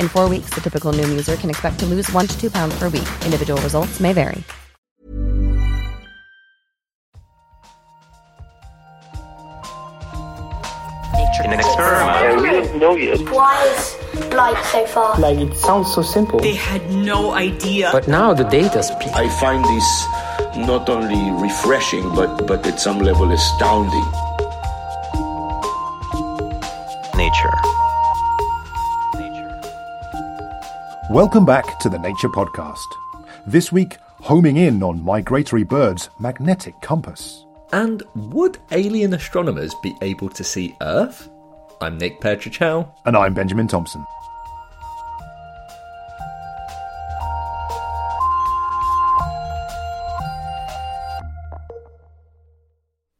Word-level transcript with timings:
In 0.00 0.08
four 0.08 0.28
weeks, 0.28 0.50
the 0.54 0.60
typical 0.60 0.92
Noom 0.92 1.10
user 1.10 1.36
can 1.36 1.50
expect 1.50 1.78
to 1.80 1.86
lose 1.86 2.10
one 2.12 2.26
to 2.26 2.40
two 2.40 2.50
pounds 2.50 2.78
per 2.78 2.88
week. 2.88 3.08
Individual 3.24 3.60
results 3.60 4.00
may 4.00 4.12
vary. 4.14 4.42
In 11.44 11.52
an 11.52 11.58
experiment. 11.58 12.42
We 12.42 12.50
don't 12.50 12.78
know 12.78 12.94
yet. 12.94 13.20
Why 13.28 13.66
is 13.66 14.32
light 14.32 14.64
so 14.66 14.86
far? 14.86 15.18
Like 15.18 15.36
it 15.38 15.54
sounds 15.56 15.92
so 15.92 16.00
simple. 16.00 16.38
They 16.38 16.54
had 16.54 16.88
no 16.90 17.32
idea. 17.32 17.90
But 17.92 18.08
now 18.08 18.32
the 18.32 18.44
data 18.44 18.82
speaks. 18.82 19.12
I 19.12 19.28
find 19.40 19.62
this 19.64 20.06
not 20.66 20.88
only 20.88 21.42
refreshing, 21.42 22.08
but, 22.14 22.46
but 22.46 22.64
at 22.66 22.80
some 22.80 23.00
level 23.00 23.30
astounding. 23.30 24.06
Nature. 27.16 27.73
Welcome 31.10 31.44
back 31.44 31.78
to 31.80 31.90
the 31.90 31.98
Nature 31.98 32.30
Podcast. 32.30 32.86
This 33.46 33.70
week, 33.70 33.98
homing 34.08 34.56
in 34.56 34.82
on 34.82 35.04
migratory 35.04 35.62
birds' 35.62 36.08
magnetic 36.18 36.80
compass. 36.80 37.44
And 37.74 38.02
would 38.14 38.56
alien 38.70 39.12
astronomers 39.12 39.74
be 39.82 39.94
able 40.00 40.30
to 40.30 40.42
see 40.42 40.74
Earth? 40.80 41.28
I'm 41.82 41.98
Nick 41.98 42.22
Petrić 42.22 42.56
Howe. 42.56 42.90
And 43.04 43.18
I'm 43.18 43.34
Benjamin 43.34 43.68
Thompson. 43.68 44.02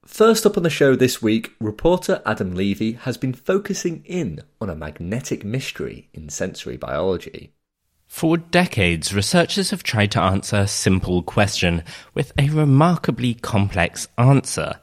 First 0.07 0.47
up 0.47 0.57
on 0.57 0.63
the 0.63 0.71
show 0.71 0.97
this 0.97 1.21
week, 1.21 1.53
reporter 1.61 2.23
Adam 2.25 2.55
Levy 2.55 2.93
has 2.93 3.19
been 3.19 3.35
focusing 3.35 4.03
in 4.07 4.41
on 4.59 4.71
a 4.71 4.75
magnetic 4.75 5.45
mystery 5.45 6.09
in 6.15 6.31
sensory 6.31 6.79
biology. 6.79 7.53
For 8.15 8.37
decades, 8.37 9.13
researchers 9.13 9.71
have 9.71 9.83
tried 9.83 10.13
to 10.13 10.21
answer 10.21 10.59
a 10.59 10.69
simple 10.69 11.21
question 11.21 11.83
with 12.15 12.33
a 12.39 12.49
remarkably 12.49 13.35
complex 13.35 14.07
answer. 14.17 14.75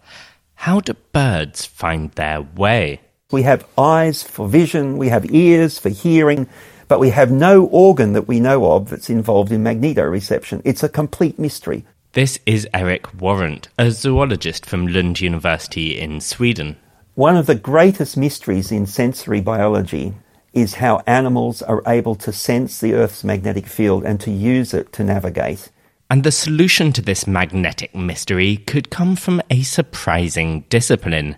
How 0.56 0.81
do 0.81 0.96
birds 1.14 1.66
find 1.66 2.12
their 2.12 2.42
way? 2.42 3.00
We 3.31 3.44
have 3.44 3.66
eyes 3.78 4.22
for 4.22 4.50
vision, 4.50 4.97
we 4.97 5.08
have 5.08 5.34
ears 5.34 5.80
for 5.80 5.88
hearing, 5.88 6.50
but 6.90 7.00
we 7.00 7.12
have 7.12 7.31
no 7.31 7.68
organ 7.68 8.12
that 8.14 8.28
we 8.28 8.42
know 8.42 8.74
of 8.74 8.90
that's 8.90 9.09
involved 9.09 9.53
in 9.53 9.63
magnetoreception. 9.63 10.62
It's 10.66 10.84
a 10.84 10.90
complete 10.90 11.40
mystery. 11.40 11.86
This 12.12 12.38
is 12.46 12.68
Eric 12.74 13.18
Warrant, 13.22 13.69
a 13.80 13.92
zoologist 13.92 14.66
from 14.66 14.88
Lund 14.88 15.22
University 15.22 15.98
in 15.98 16.19
Sweden. 16.19 16.75
One 17.16 17.38
of 17.38 17.46
the 17.46 17.56
greatest 17.56 18.18
mysteries 18.18 18.74
in 18.74 18.86
sensory 18.88 19.40
biology 19.40 20.16
is 20.53 20.75
how 20.75 21.01
animals 21.07 21.62
are 21.62 21.81
able 21.88 22.16
to 22.16 22.31
sense 22.31 22.79
the 22.79 22.94
Earth's 22.94 23.23
magnetic 23.23 23.67
field 23.67 24.03
and 24.03 24.19
to 24.19 24.31
use 24.31 24.73
it 24.73 24.91
to 24.94 25.03
navigate. 25.03 25.69
And 26.09 26.23
the 26.23 26.31
solution 26.31 26.91
to 26.94 27.01
this 27.01 27.25
magnetic 27.25 27.95
mystery 27.95 28.57
could 28.57 28.89
come 28.89 29.16
from 29.16 29.41
a 29.50 29.62
surprising 29.62 30.66
discipline 30.67 31.38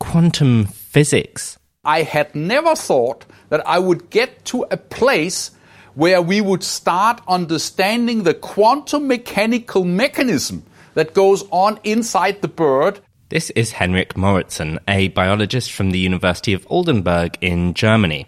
quantum 0.00 0.66
physics. 0.66 1.58
I 1.84 2.02
had 2.02 2.34
never 2.34 2.74
thought 2.74 3.26
that 3.48 3.64
I 3.66 3.78
would 3.78 4.10
get 4.10 4.44
to 4.46 4.66
a 4.70 4.76
place 4.76 5.52
where 5.94 6.20
we 6.20 6.40
would 6.40 6.64
start 6.64 7.20
understanding 7.28 8.22
the 8.22 8.34
quantum 8.34 9.06
mechanical 9.06 9.84
mechanism 9.84 10.64
that 10.94 11.14
goes 11.14 11.44
on 11.50 11.78
inside 11.84 12.42
the 12.42 12.48
bird. 12.48 13.00
This 13.28 13.50
is 13.50 13.72
Henrik 13.72 14.14
Mouritsen, 14.14 14.78
a 14.88 15.08
biologist 15.08 15.70
from 15.70 15.92
the 15.92 15.98
University 15.98 16.52
of 16.52 16.66
Oldenburg 16.70 17.38
in 17.40 17.74
Germany. 17.74 18.26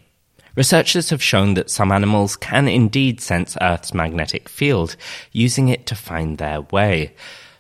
Researchers 0.61 1.09
have 1.09 1.23
shown 1.23 1.55
that 1.55 1.71
some 1.71 1.91
animals 1.91 2.37
can 2.37 2.69
indeed 2.69 3.23
sense 3.23 3.57
Earth's 3.63 3.95
magnetic 3.95 4.47
field, 4.47 4.95
using 5.33 5.69
it 5.69 5.87
to 5.87 5.95
find 5.95 6.37
their 6.37 6.61
way. 6.61 7.15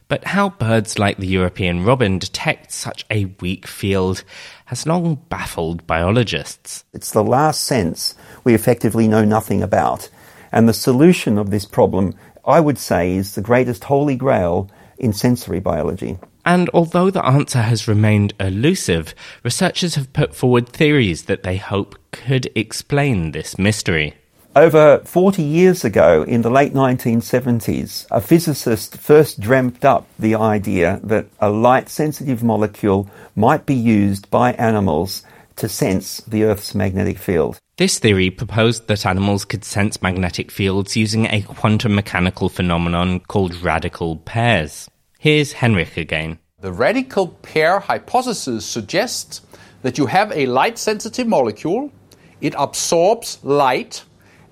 But 0.08 0.24
how 0.24 0.50
birds 0.50 0.98
like 0.98 1.16
the 1.16 1.26
European 1.26 1.82
robin 1.82 2.18
detect 2.18 2.72
such 2.72 3.06
a 3.10 3.24
weak 3.40 3.66
field 3.66 4.22
has 4.66 4.86
long 4.86 5.14
baffled 5.30 5.86
biologists. 5.86 6.84
It's 6.92 7.12
the 7.12 7.24
last 7.24 7.64
sense 7.64 8.16
we 8.44 8.52
effectively 8.52 9.08
know 9.08 9.24
nothing 9.24 9.62
about. 9.62 10.10
And 10.52 10.68
the 10.68 10.74
solution 10.74 11.38
of 11.38 11.48
this 11.50 11.64
problem, 11.64 12.12
I 12.44 12.60
would 12.60 12.76
say, 12.76 13.16
is 13.16 13.34
the 13.34 13.40
greatest 13.40 13.84
holy 13.84 14.16
grail 14.16 14.70
in 14.98 15.14
sensory 15.14 15.60
biology. 15.60 16.18
And 16.44 16.70
although 16.72 17.10
the 17.10 17.24
answer 17.24 17.60
has 17.62 17.88
remained 17.88 18.34
elusive, 18.40 19.14
researchers 19.44 19.94
have 19.94 20.12
put 20.12 20.34
forward 20.34 20.68
theories 20.68 21.24
that 21.24 21.42
they 21.42 21.56
hope 21.56 21.96
could 22.12 22.50
explain 22.54 23.32
this 23.32 23.58
mystery. 23.58 24.14
Over 24.56 24.98
40 25.04 25.42
years 25.44 25.84
ago, 25.84 26.24
in 26.24 26.42
the 26.42 26.50
late 26.50 26.74
1970s, 26.74 28.06
a 28.10 28.20
physicist 28.20 28.96
first 28.96 29.38
dreamt 29.38 29.84
up 29.84 30.08
the 30.18 30.34
idea 30.34 30.98
that 31.04 31.26
a 31.38 31.50
light 31.50 31.88
sensitive 31.88 32.42
molecule 32.42 33.08
might 33.36 33.64
be 33.64 33.76
used 33.76 34.28
by 34.28 34.54
animals 34.54 35.22
to 35.54 35.68
sense 35.68 36.18
the 36.22 36.42
Earth's 36.42 36.74
magnetic 36.74 37.18
field. 37.18 37.58
This 37.76 38.00
theory 38.00 38.28
proposed 38.28 38.88
that 38.88 39.06
animals 39.06 39.44
could 39.44 39.64
sense 39.64 40.02
magnetic 40.02 40.50
fields 40.50 40.96
using 40.96 41.26
a 41.26 41.42
quantum 41.42 41.94
mechanical 41.94 42.48
phenomenon 42.48 43.20
called 43.20 43.54
radical 43.62 44.16
pairs. 44.16 44.88
Here's 45.20 45.52
Henrik 45.52 45.98
again. 45.98 46.38
The 46.62 46.72
radical 46.72 47.28
pair 47.28 47.78
hypothesis 47.78 48.64
suggests 48.64 49.42
that 49.82 49.98
you 49.98 50.06
have 50.06 50.32
a 50.32 50.46
light 50.46 50.78
sensitive 50.78 51.26
molecule, 51.26 51.92
it 52.40 52.54
absorbs 52.56 53.38
light, 53.42 54.02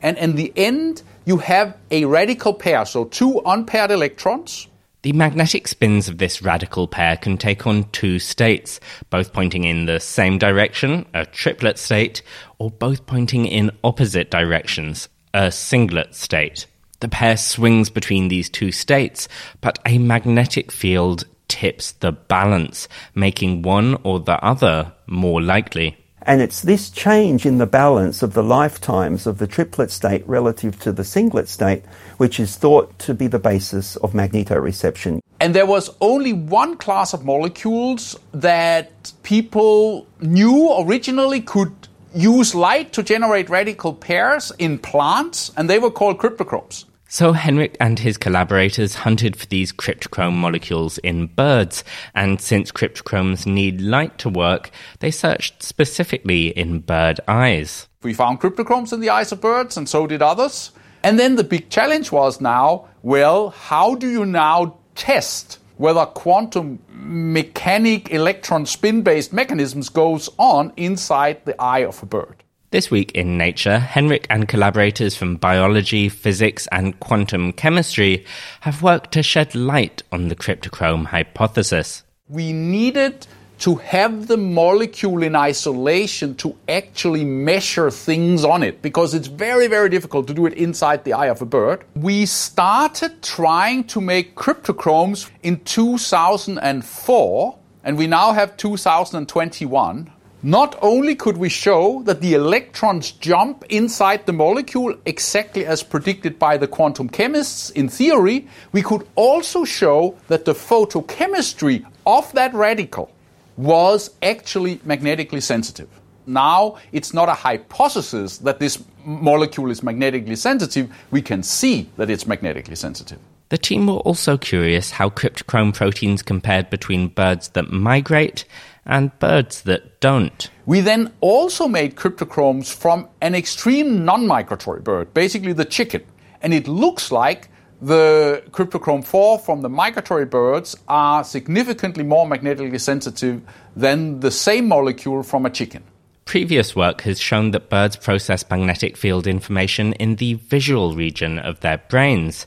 and 0.02 0.18
in 0.18 0.36
the 0.36 0.52
end, 0.56 1.02
you 1.24 1.38
have 1.38 1.74
a 1.90 2.04
radical 2.04 2.52
pair, 2.52 2.84
so 2.84 3.06
two 3.06 3.40
unpaired 3.46 3.90
electrons. 3.90 4.68
The 5.00 5.14
magnetic 5.14 5.68
spins 5.68 6.06
of 6.06 6.18
this 6.18 6.42
radical 6.42 6.86
pair 6.86 7.16
can 7.16 7.38
take 7.38 7.66
on 7.66 7.84
two 7.92 8.18
states, 8.18 8.78
both 9.08 9.32
pointing 9.32 9.64
in 9.64 9.86
the 9.86 10.00
same 10.00 10.36
direction, 10.36 11.06
a 11.14 11.24
triplet 11.24 11.78
state, 11.78 12.20
or 12.58 12.70
both 12.70 13.06
pointing 13.06 13.46
in 13.46 13.70
opposite 13.84 14.30
directions, 14.30 15.08
a 15.32 15.50
singlet 15.50 16.14
state. 16.14 16.66
The 17.00 17.08
pair 17.08 17.36
swings 17.36 17.90
between 17.90 18.28
these 18.28 18.50
two 18.50 18.72
states, 18.72 19.28
but 19.60 19.78
a 19.86 19.98
magnetic 19.98 20.72
field 20.72 21.24
tips 21.46 21.92
the 21.92 22.12
balance, 22.12 22.88
making 23.14 23.62
one 23.62 23.98
or 24.02 24.18
the 24.18 24.42
other 24.44 24.92
more 25.06 25.40
likely. 25.40 25.96
And 26.22 26.42
it's 26.42 26.62
this 26.62 26.90
change 26.90 27.46
in 27.46 27.58
the 27.58 27.66
balance 27.66 28.22
of 28.22 28.34
the 28.34 28.42
lifetimes 28.42 29.26
of 29.26 29.38
the 29.38 29.46
triplet 29.46 29.90
state 29.90 30.28
relative 30.28 30.78
to 30.80 30.92
the 30.92 31.04
singlet 31.04 31.48
state 31.48 31.84
which 32.16 32.40
is 32.40 32.56
thought 32.56 32.98
to 32.98 33.14
be 33.14 33.28
the 33.28 33.38
basis 33.38 33.96
of 33.96 34.12
magnetoreception. 34.12 35.20
And 35.40 35.54
there 35.54 35.66
was 35.66 35.90
only 36.00 36.32
one 36.32 36.76
class 36.76 37.14
of 37.14 37.24
molecules 37.24 38.18
that 38.32 39.12
people 39.22 40.08
knew 40.20 40.76
originally 40.80 41.40
could 41.40 41.72
use 42.12 42.54
light 42.54 42.92
to 42.94 43.02
generate 43.02 43.48
radical 43.48 43.94
pairs 43.94 44.50
in 44.58 44.78
plants, 44.78 45.52
and 45.56 45.70
they 45.70 45.78
were 45.78 45.90
called 45.90 46.18
cryptochromes. 46.18 46.84
So 47.10 47.32
Henrik 47.32 47.74
and 47.80 47.98
his 47.98 48.18
collaborators 48.18 48.94
hunted 48.94 49.34
for 49.34 49.46
these 49.46 49.72
cryptochrome 49.72 50.34
molecules 50.34 50.98
in 50.98 51.28
birds, 51.28 51.82
and 52.14 52.38
since 52.38 52.70
cryptochromes 52.70 53.46
need 53.46 53.80
light 53.80 54.18
to 54.18 54.28
work, 54.28 54.70
they 54.98 55.10
searched 55.10 55.62
specifically 55.62 56.48
in 56.48 56.80
bird 56.80 57.18
eyes. 57.26 57.88
We 58.02 58.12
found 58.12 58.42
cryptochromes 58.42 58.92
in 58.92 59.00
the 59.00 59.08
eyes 59.08 59.32
of 59.32 59.40
birds, 59.40 59.78
and 59.78 59.88
so 59.88 60.06
did 60.06 60.20
others. 60.20 60.70
And 61.02 61.18
then 61.18 61.36
the 61.36 61.44
big 61.44 61.70
challenge 61.70 62.12
was 62.12 62.42
now, 62.42 62.88
well, 63.02 63.50
how 63.50 63.94
do 63.94 64.06
you 64.06 64.26
now 64.26 64.76
test 64.94 65.60
whether 65.78 66.04
quantum 66.04 66.78
mechanic 66.90 68.10
electron 68.10 68.66
spin 68.66 69.00
based 69.00 69.32
mechanisms 69.32 69.88
goes 69.88 70.28
on 70.36 70.74
inside 70.76 71.42
the 71.46 71.58
eye 71.58 71.86
of 71.86 72.02
a 72.02 72.06
bird? 72.06 72.44
This 72.70 72.90
week 72.90 73.12
in 73.12 73.38
Nature, 73.38 73.78
Henrik 73.78 74.26
and 74.28 74.46
collaborators 74.46 75.16
from 75.16 75.36
biology, 75.36 76.10
physics, 76.10 76.68
and 76.70 77.00
quantum 77.00 77.50
chemistry 77.54 78.26
have 78.60 78.82
worked 78.82 79.12
to 79.12 79.22
shed 79.22 79.54
light 79.54 80.02
on 80.12 80.28
the 80.28 80.36
cryptochrome 80.36 81.06
hypothesis. 81.06 82.02
We 82.28 82.52
needed 82.52 83.26
to 83.60 83.76
have 83.76 84.26
the 84.26 84.36
molecule 84.36 85.22
in 85.22 85.34
isolation 85.34 86.34
to 86.34 86.54
actually 86.68 87.24
measure 87.24 87.90
things 87.90 88.44
on 88.44 88.62
it 88.62 88.82
because 88.82 89.14
it's 89.14 89.28
very, 89.28 89.66
very 89.66 89.88
difficult 89.88 90.26
to 90.26 90.34
do 90.34 90.44
it 90.44 90.52
inside 90.52 91.04
the 91.04 91.14
eye 91.14 91.28
of 91.28 91.40
a 91.40 91.46
bird. 91.46 91.84
We 91.94 92.26
started 92.26 93.22
trying 93.22 93.84
to 93.84 94.02
make 94.02 94.34
cryptochromes 94.34 95.30
in 95.42 95.60
2004 95.60 97.58
and 97.84 97.96
we 97.96 98.06
now 98.06 98.32
have 98.32 98.58
2021 98.58 100.12
not 100.42 100.78
only 100.82 101.16
could 101.16 101.36
we 101.36 101.48
show 101.48 102.02
that 102.04 102.20
the 102.20 102.34
electrons 102.34 103.10
jump 103.10 103.64
inside 103.68 104.24
the 104.26 104.32
molecule 104.32 104.94
exactly 105.04 105.66
as 105.66 105.82
predicted 105.82 106.38
by 106.38 106.56
the 106.56 106.68
quantum 106.68 107.08
chemists 107.08 107.70
in 107.70 107.88
theory, 107.88 108.46
we 108.70 108.82
could 108.82 109.06
also 109.16 109.64
show 109.64 110.16
that 110.28 110.44
the 110.44 110.54
photochemistry 110.54 111.84
of 112.06 112.32
that 112.34 112.54
radical 112.54 113.10
was 113.56 114.10
actually 114.22 114.80
magnetically 114.84 115.40
sensitive. 115.40 115.88
Now 116.26 116.76
it's 116.92 117.12
not 117.12 117.28
a 117.28 117.34
hypothesis 117.34 118.38
that 118.38 118.60
this 118.60 118.82
molecule 119.04 119.70
is 119.70 119.82
magnetically 119.82 120.36
sensitive, 120.36 120.94
we 121.10 121.22
can 121.22 121.42
see 121.42 121.88
that 121.96 122.10
it's 122.10 122.26
magnetically 122.26 122.76
sensitive. 122.76 123.18
The 123.48 123.58
team 123.58 123.86
were 123.86 123.94
also 123.94 124.36
curious 124.36 124.90
how 124.90 125.08
cryptochrome 125.08 125.74
proteins 125.74 126.22
compared 126.22 126.68
between 126.68 127.08
birds 127.08 127.48
that 127.50 127.72
migrate 127.72 128.44
and 128.88 129.16
birds 129.18 129.62
that 129.62 130.00
don't. 130.00 130.50
We 130.66 130.80
then 130.80 131.12
also 131.20 131.68
made 131.68 131.94
cryptochromes 131.94 132.74
from 132.74 133.08
an 133.20 133.34
extreme 133.34 134.04
non 134.04 134.26
migratory 134.26 134.80
bird, 134.80 135.14
basically 135.14 135.52
the 135.52 135.64
chicken. 135.64 136.02
And 136.40 136.54
it 136.54 136.66
looks 136.66 137.12
like 137.12 137.50
the 137.80 138.42
cryptochrome 138.50 139.04
4 139.04 139.38
from 139.38 139.60
the 139.60 139.68
migratory 139.68 140.24
birds 140.24 140.76
are 140.88 141.22
significantly 141.22 142.02
more 142.02 142.26
magnetically 142.26 142.78
sensitive 142.78 143.42
than 143.76 144.20
the 144.20 144.30
same 144.30 144.66
molecule 144.66 145.22
from 145.22 145.46
a 145.46 145.50
chicken. 145.50 145.84
Previous 146.24 146.76
work 146.76 147.02
has 147.02 147.18
shown 147.18 147.52
that 147.52 147.70
birds 147.70 147.96
process 147.96 148.44
magnetic 148.50 148.96
field 148.96 149.26
information 149.26 149.94
in 149.94 150.16
the 150.16 150.34
visual 150.34 150.94
region 150.94 151.38
of 151.38 151.60
their 151.60 151.78
brains. 151.88 152.46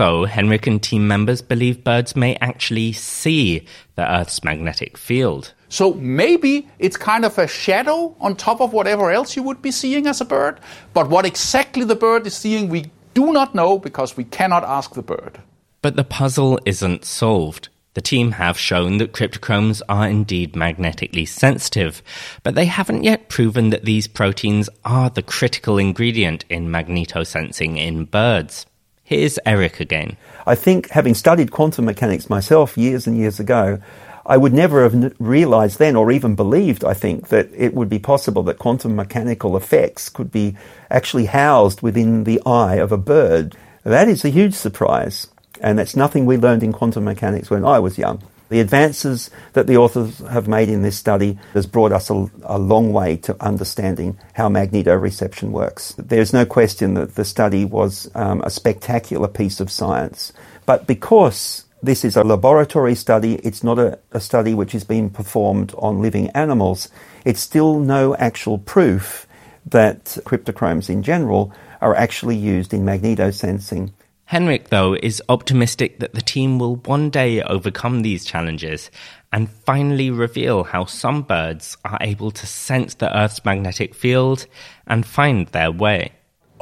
So, 0.00 0.24
Henrik 0.24 0.66
and 0.66 0.82
team 0.82 1.06
members 1.06 1.42
believe 1.42 1.84
birds 1.84 2.16
may 2.16 2.34
actually 2.36 2.92
see 2.92 3.66
the 3.96 4.10
Earth's 4.10 4.42
magnetic 4.42 4.96
field. 4.96 5.52
So 5.68 5.92
maybe 5.92 6.66
it's 6.78 6.96
kind 6.96 7.22
of 7.26 7.36
a 7.36 7.46
shadow 7.46 8.16
on 8.18 8.34
top 8.34 8.62
of 8.62 8.72
whatever 8.72 9.10
else 9.10 9.36
you 9.36 9.42
would 9.42 9.60
be 9.60 9.70
seeing 9.70 10.06
as 10.06 10.22
a 10.22 10.24
bird. 10.24 10.58
But 10.94 11.10
what 11.10 11.26
exactly 11.26 11.84
the 11.84 11.96
bird 11.96 12.26
is 12.26 12.34
seeing, 12.34 12.70
we 12.70 12.90
do 13.12 13.30
not 13.30 13.54
know 13.54 13.78
because 13.78 14.16
we 14.16 14.24
cannot 14.24 14.64
ask 14.64 14.94
the 14.94 15.02
bird. 15.02 15.38
But 15.82 15.96
the 15.96 16.04
puzzle 16.04 16.58
isn't 16.64 17.04
solved. 17.04 17.68
The 17.92 18.00
team 18.00 18.32
have 18.32 18.58
shown 18.58 18.96
that 18.98 19.12
cryptochromes 19.12 19.82
are 19.86 20.08
indeed 20.08 20.56
magnetically 20.56 21.26
sensitive, 21.26 22.02
but 22.42 22.54
they 22.54 22.64
haven't 22.64 23.04
yet 23.04 23.28
proven 23.28 23.68
that 23.68 23.84
these 23.84 24.08
proteins 24.08 24.70
are 24.82 25.10
the 25.10 25.22
critical 25.22 25.76
ingredient 25.76 26.46
in 26.48 26.68
magnetosensing 26.68 27.76
in 27.76 28.06
birds. 28.06 28.64
Here's 29.10 29.40
Eric 29.44 29.80
again. 29.80 30.16
I 30.46 30.54
think, 30.54 30.90
having 30.90 31.14
studied 31.14 31.50
quantum 31.50 31.84
mechanics 31.84 32.30
myself 32.30 32.78
years 32.78 33.08
and 33.08 33.18
years 33.18 33.40
ago, 33.40 33.80
I 34.24 34.36
would 34.36 34.52
never 34.52 34.84
have 34.84 35.16
realized 35.18 35.80
then 35.80 35.96
or 35.96 36.12
even 36.12 36.36
believed, 36.36 36.84
I 36.84 36.94
think, 36.94 37.26
that 37.26 37.48
it 37.52 37.74
would 37.74 37.88
be 37.88 37.98
possible 37.98 38.44
that 38.44 38.60
quantum 38.60 38.94
mechanical 38.94 39.56
effects 39.56 40.10
could 40.10 40.30
be 40.30 40.56
actually 40.92 41.24
housed 41.24 41.82
within 41.82 42.22
the 42.22 42.40
eye 42.46 42.76
of 42.76 42.92
a 42.92 42.96
bird. 42.96 43.56
That 43.82 44.06
is 44.06 44.24
a 44.24 44.28
huge 44.28 44.54
surprise. 44.54 45.26
And 45.60 45.76
that's 45.76 45.96
nothing 45.96 46.24
we 46.24 46.36
learned 46.36 46.62
in 46.62 46.72
quantum 46.72 47.02
mechanics 47.02 47.50
when 47.50 47.64
I 47.64 47.80
was 47.80 47.98
young. 47.98 48.22
The 48.50 48.60
advances 48.60 49.30
that 49.54 49.66
the 49.66 49.76
authors 49.76 50.18
have 50.18 50.48
made 50.48 50.68
in 50.68 50.82
this 50.82 50.98
study 50.98 51.38
has 51.54 51.66
brought 51.66 51.92
us 51.92 52.10
a, 52.10 52.30
a, 52.42 52.58
long 52.58 52.92
way 52.92 53.16
to 53.18 53.36
understanding 53.40 54.18
how 54.34 54.48
magnetoreception 54.48 55.50
works. 55.50 55.94
There's 55.96 56.32
no 56.32 56.44
question 56.44 56.94
that 56.94 57.14
the 57.14 57.24
study 57.24 57.64
was 57.64 58.10
um, 58.14 58.42
a 58.42 58.50
spectacular 58.50 59.28
piece 59.28 59.60
of 59.60 59.70
science. 59.70 60.32
But 60.66 60.88
because 60.88 61.64
this 61.82 62.04
is 62.04 62.16
a 62.16 62.24
laboratory 62.24 62.94
study. 62.94 63.36
It's 63.36 63.64
not 63.64 63.78
a, 63.78 63.98
a, 64.12 64.20
study 64.20 64.52
which 64.52 64.74
is 64.74 64.84
being 64.84 65.08
performed 65.08 65.74
on 65.78 66.02
living 66.02 66.28
animals. 66.30 66.90
It's 67.24 67.40
still 67.40 67.78
no 67.78 68.14
actual 68.16 68.58
proof 68.58 69.26
that 69.66 70.04
cryptochromes 70.24 70.90
in 70.90 71.02
general 71.02 71.54
are 71.80 71.94
actually 71.94 72.36
used 72.36 72.74
in 72.74 72.82
magnetosensing. 72.82 73.92
Henrik, 74.30 74.68
though, 74.68 74.94
is 74.94 75.20
optimistic 75.28 75.98
that 75.98 76.14
the 76.14 76.20
team 76.20 76.60
will 76.60 76.76
one 76.76 77.10
day 77.10 77.42
overcome 77.42 78.02
these 78.02 78.24
challenges 78.24 78.88
and 79.32 79.50
finally 79.50 80.08
reveal 80.08 80.62
how 80.62 80.84
some 80.84 81.22
birds 81.22 81.76
are 81.84 81.98
able 82.00 82.30
to 82.30 82.46
sense 82.46 82.94
the 82.94 83.10
Earth's 83.18 83.44
magnetic 83.44 83.92
field 83.92 84.46
and 84.86 85.04
find 85.04 85.48
their 85.48 85.72
way 85.72 86.12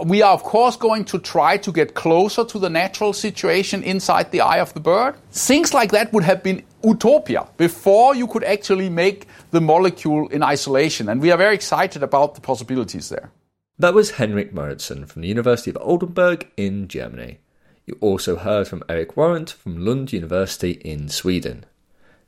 we 0.03 0.23
are, 0.23 0.33
of 0.33 0.45
course, 0.45 0.77
going 0.77 1.05
to 1.05 1.19
try 1.19 1.57
to 1.57 1.73
get 1.73 1.95
closer 1.95 2.45
to 2.45 2.59
the 2.61 2.71
natural 2.71 3.13
situation 3.13 3.83
inside 3.83 4.31
the 4.31 4.41
eye 4.41 4.61
of 4.61 4.73
the 4.73 4.79
bird. 4.79 5.17
Things 5.33 5.75
like 5.75 5.91
that 5.91 6.13
would 6.13 6.23
have 6.23 6.41
been 6.41 6.63
utopia 6.85 7.49
before 7.57 8.15
you 8.15 8.29
could 8.29 8.45
actually 8.45 8.89
make 8.89 9.27
the 9.51 9.61
molecule 9.61 10.29
in 10.29 10.45
isolation. 10.45 11.09
And 11.09 11.21
we 11.21 11.33
are 11.33 11.37
very 11.37 11.57
excited 11.57 12.05
about 12.05 12.37
the 12.37 12.41
possibilities 12.41 13.09
there. 13.09 13.33
That 13.77 13.93
was 13.93 14.13
Henrik 14.13 14.55
Mouritsen 14.55 15.09
from 15.09 15.23
the 15.23 15.29
University 15.29 15.71
of 15.71 15.79
Oldenburg 15.81 16.47
in 16.57 16.87
Germany. 16.87 17.41
You 17.89 17.97
also 18.03 18.37
heard 18.37 18.69
from 18.69 18.83
Eric 18.87 19.17
Warrant 19.17 19.49
from 19.49 19.83
Lund 19.83 20.13
University 20.13 20.73
in 20.73 21.09
Sweden. 21.09 21.65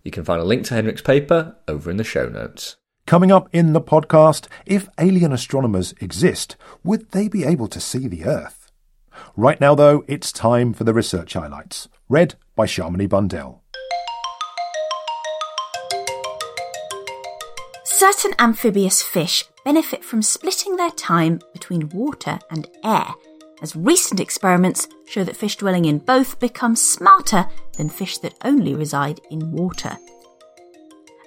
You 0.02 0.10
can 0.10 0.24
find 0.24 0.40
a 0.40 0.44
link 0.44 0.64
to 0.64 0.74
Henrik's 0.74 1.02
paper 1.02 1.54
over 1.68 1.90
in 1.90 1.98
the 1.98 2.02
show 2.02 2.30
notes. 2.30 2.76
Coming 3.06 3.30
up 3.30 3.46
in 3.52 3.74
the 3.74 3.80
podcast, 3.82 4.46
if 4.64 4.88
alien 4.98 5.34
astronomers 5.34 5.92
exist, 6.00 6.56
would 6.82 7.10
they 7.10 7.28
be 7.28 7.44
able 7.44 7.68
to 7.68 7.78
see 7.78 8.08
the 8.08 8.24
Earth? 8.24 8.72
Right 9.36 9.60
now, 9.60 9.74
though, 9.74 10.02
it's 10.08 10.32
time 10.32 10.72
for 10.72 10.84
the 10.84 10.94
research 10.94 11.34
highlights, 11.34 11.90
read 12.08 12.36
by 12.56 12.64
Shamini 12.64 13.06
Bundell. 13.06 13.62
Certain 17.84 18.32
amphibious 18.38 19.02
fish 19.02 19.44
benefit 19.62 20.06
from 20.06 20.22
splitting 20.22 20.76
their 20.76 20.90
time 20.92 21.38
between 21.52 21.90
water 21.90 22.38
and 22.50 22.66
air, 22.82 23.08
as 23.62 23.76
recent 23.76 24.20
experiments 24.20 24.88
show 25.06 25.24
that 25.24 25.36
fish 25.36 25.56
dwelling 25.56 25.84
in 25.84 25.98
both 25.98 26.38
become 26.40 26.76
smarter 26.76 27.46
than 27.76 27.88
fish 27.88 28.18
that 28.18 28.34
only 28.44 28.74
reside 28.74 29.20
in 29.30 29.52
water 29.52 29.96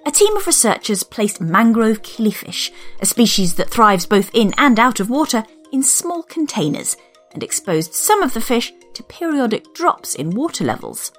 a 0.06 0.10
team 0.10 0.36
of 0.36 0.46
researchers 0.46 1.02
placed 1.02 1.40
mangrove 1.40 2.02
killifish, 2.02 2.70
a 3.00 3.06
species 3.06 3.54
that 3.54 3.70
thrives 3.70 4.04
both 4.04 4.30
in 4.34 4.52
and 4.58 4.78
out 4.78 5.00
of 5.00 5.10
water, 5.10 5.44
in 5.72 5.82
small 5.82 6.22
containers 6.22 6.96
and 7.32 7.42
exposed 7.42 7.94
some 7.94 8.22
of 8.22 8.34
the 8.34 8.40
fish 8.40 8.72
to 8.92 9.02
periodic 9.02 9.74
drops 9.74 10.14
in 10.14 10.30
water 10.30 10.62
levels. 10.62 11.10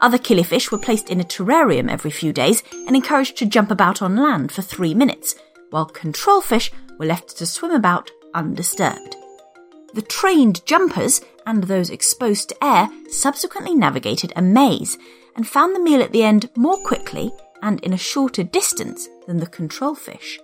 Other 0.00 0.18
killifish 0.18 0.70
were 0.70 0.78
placed 0.78 1.10
in 1.10 1.20
a 1.20 1.24
terrarium 1.24 1.90
every 1.90 2.10
few 2.10 2.32
days 2.32 2.62
and 2.86 2.94
encouraged 2.94 3.36
to 3.38 3.46
jump 3.46 3.70
about 3.70 4.02
on 4.02 4.14
land 4.14 4.52
for 4.52 4.62
three 4.62 4.94
minutes, 4.94 5.34
while 5.70 5.86
control 5.86 6.40
fish 6.40 6.70
were 6.98 7.06
left 7.06 7.36
to 7.38 7.46
swim 7.46 7.72
about 7.72 8.10
undisturbed. 8.34 9.16
The 9.94 10.02
trained 10.02 10.64
jumpers 10.66 11.20
and 11.46 11.64
those 11.64 11.90
exposed 11.90 12.50
to 12.50 12.64
air 12.64 12.88
subsequently 13.08 13.74
navigated 13.74 14.32
a 14.36 14.42
maze 14.42 14.98
and 15.34 15.46
found 15.46 15.74
the 15.74 15.80
meal 15.80 16.02
at 16.02 16.12
the 16.12 16.22
end 16.22 16.50
more 16.56 16.76
quickly 16.76 17.32
and 17.62 17.80
in 17.80 17.92
a 17.92 17.98
shorter 17.98 18.42
distance 18.42 19.08
than 19.26 19.38
the 19.38 19.46
control 19.46 19.94
fish. 19.94 20.38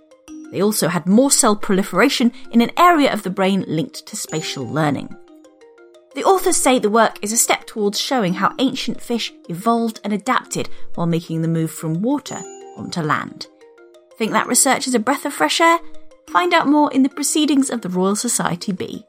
They 0.50 0.62
also 0.62 0.88
had 0.88 1.06
more 1.06 1.30
cell 1.30 1.56
proliferation 1.56 2.32
in 2.52 2.60
an 2.60 2.70
area 2.78 3.12
of 3.12 3.22
the 3.22 3.30
brain 3.30 3.64
linked 3.66 4.06
to 4.06 4.16
spatial 4.16 4.66
learning. 4.66 5.14
The 6.14 6.24
authors 6.24 6.56
say 6.56 6.78
the 6.78 6.90
work 6.90 7.18
is 7.22 7.32
a 7.32 7.36
step 7.36 7.66
towards 7.66 8.00
showing 8.00 8.34
how 8.34 8.54
ancient 8.58 9.00
fish 9.00 9.32
evolved 9.48 10.00
and 10.04 10.12
adapted 10.12 10.68
while 10.94 11.08
making 11.08 11.42
the 11.42 11.48
move 11.48 11.72
from 11.72 12.02
water 12.02 12.40
onto 12.76 13.00
land. 13.00 13.48
Think 14.16 14.30
that 14.32 14.46
research 14.46 14.86
is 14.86 14.94
a 14.94 15.00
breath 15.00 15.26
of 15.26 15.34
fresh 15.34 15.60
air? 15.60 15.80
Find 16.30 16.54
out 16.54 16.68
more 16.68 16.92
in 16.92 17.02
the 17.02 17.08
Proceedings 17.08 17.68
of 17.68 17.82
the 17.82 17.88
Royal 17.88 18.16
Society 18.16 18.70
B. 18.70 19.04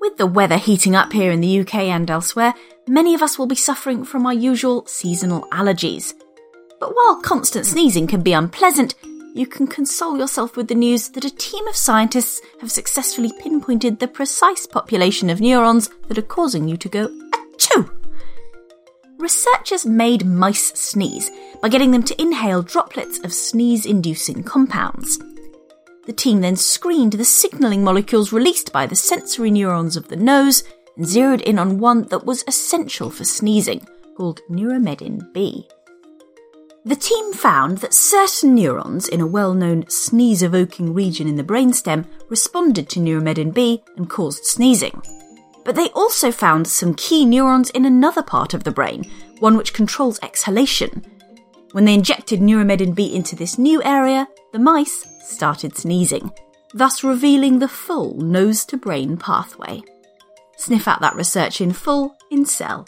With 0.00 0.16
the 0.16 0.26
weather 0.26 0.56
heating 0.56 0.94
up 0.94 1.12
here 1.12 1.30
in 1.30 1.40
the 1.40 1.60
UK 1.60 1.74
and 1.74 2.10
elsewhere, 2.10 2.54
many 2.86 3.14
of 3.14 3.22
us 3.22 3.38
will 3.38 3.46
be 3.46 3.54
suffering 3.54 4.04
from 4.04 4.26
our 4.26 4.34
usual 4.34 4.86
seasonal 4.86 5.42
allergies. 5.52 6.14
But 6.80 6.94
while 6.94 7.20
constant 7.20 7.66
sneezing 7.66 8.06
can 8.06 8.22
be 8.22 8.32
unpleasant, 8.32 8.94
you 9.34 9.46
can 9.46 9.66
console 9.66 10.18
yourself 10.18 10.56
with 10.56 10.66
the 10.66 10.74
news 10.74 11.10
that 11.10 11.24
a 11.24 11.36
team 11.36 11.66
of 11.68 11.76
scientists 11.76 12.40
have 12.60 12.72
successfully 12.72 13.32
pinpointed 13.40 13.98
the 13.98 14.08
precise 14.08 14.66
population 14.66 15.30
of 15.30 15.40
neurons 15.40 15.88
that 16.08 16.18
are 16.18 16.22
causing 16.22 16.68
you 16.68 16.76
to 16.78 16.88
go 16.88 17.08
achoo. 17.32 17.88
Researchers 19.18 19.86
made 19.86 20.26
mice 20.26 20.72
sneeze 20.72 21.30
by 21.62 21.68
getting 21.68 21.90
them 21.90 22.02
to 22.02 22.20
inhale 22.20 22.62
droplets 22.62 23.20
of 23.20 23.32
sneeze 23.32 23.86
inducing 23.86 24.42
compounds. 24.42 25.20
The 26.06 26.12
team 26.12 26.40
then 26.40 26.56
screened 26.56 27.12
the 27.12 27.24
signalling 27.24 27.84
molecules 27.84 28.32
released 28.32 28.72
by 28.72 28.86
the 28.86 28.96
sensory 28.96 29.50
neurons 29.50 29.96
of 29.96 30.08
the 30.08 30.16
nose 30.16 30.64
and 30.96 31.06
zeroed 31.06 31.42
in 31.42 31.58
on 31.58 31.78
one 31.78 32.04
that 32.04 32.24
was 32.24 32.44
essential 32.46 33.10
for 33.10 33.24
sneezing, 33.24 33.86
called 34.16 34.40
neuromedin 34.50 35.32
B. 35.32 35.68
The 36.84 36.96
team 36.96 37.34
found 37.34 37.78
that 37.78 37.92
certain 37.92 38.54
neurons 38.54 39.06
in 39.06 39.20
a 39.20 39.26
well 39.26 39.52
known 39.52 39.84
sneeze 39.88 40.42
evoking 40.42 40.94
region 40.94 41.28
in 41.28 41.36
the 41.36 41.44
brainstem 41.44 42.06
responded 42.30 42.88
to 42.90 43.00
neuromedin 43.00 43.52
B 43.52 43.82
and 43.96 44.08
caused 44.08 44.46
sneezing. 44.46 45.02
But 45.64 45.74
they 45.74 45.90
also 45.90 46.32
found 46.32 46.66
some 46.66 46.94
key 46.94 47.26
neurons 47.26 47.68
in 47.70 47.84
another 47.84 48.22
part 48.22 48.54
of 48.54 48.64
the 48.64 48.70
brain, 48.70 49.04
one 49.40 49.58
which 49.58 49.74
controls 49.74 50.18
exhalation. 50.22 51.04
When 51.72 51.84
they 51.84 51.94
injected 51.94 52.40
neuromedin 52.40 52.94
B 52.94 53.14
into 53.14 53.36
this 53.36 53.58
new 53.58 53.82
area, 53.82 54.26
the 54.52 54.58
mice 54.58 55.06
started 55.22 55.76
sneezing, 55.76 56.30
thus 56.74 57.04
revealing 57.04 57.58
the 57.58 57.68
full 57.68 58.16
nose 58.16 58.64
to 58.66 58.76
brain 58.76 59.16
pathway. 59.16 59.82
Sniff 60.56 60.88
out 60.88 61.00
that 61.00 61.16
research 61.16 61.60
in 61.60 61.72
full 61.72 62.16
in 62.30 62.44
Cell. 62.44 62.86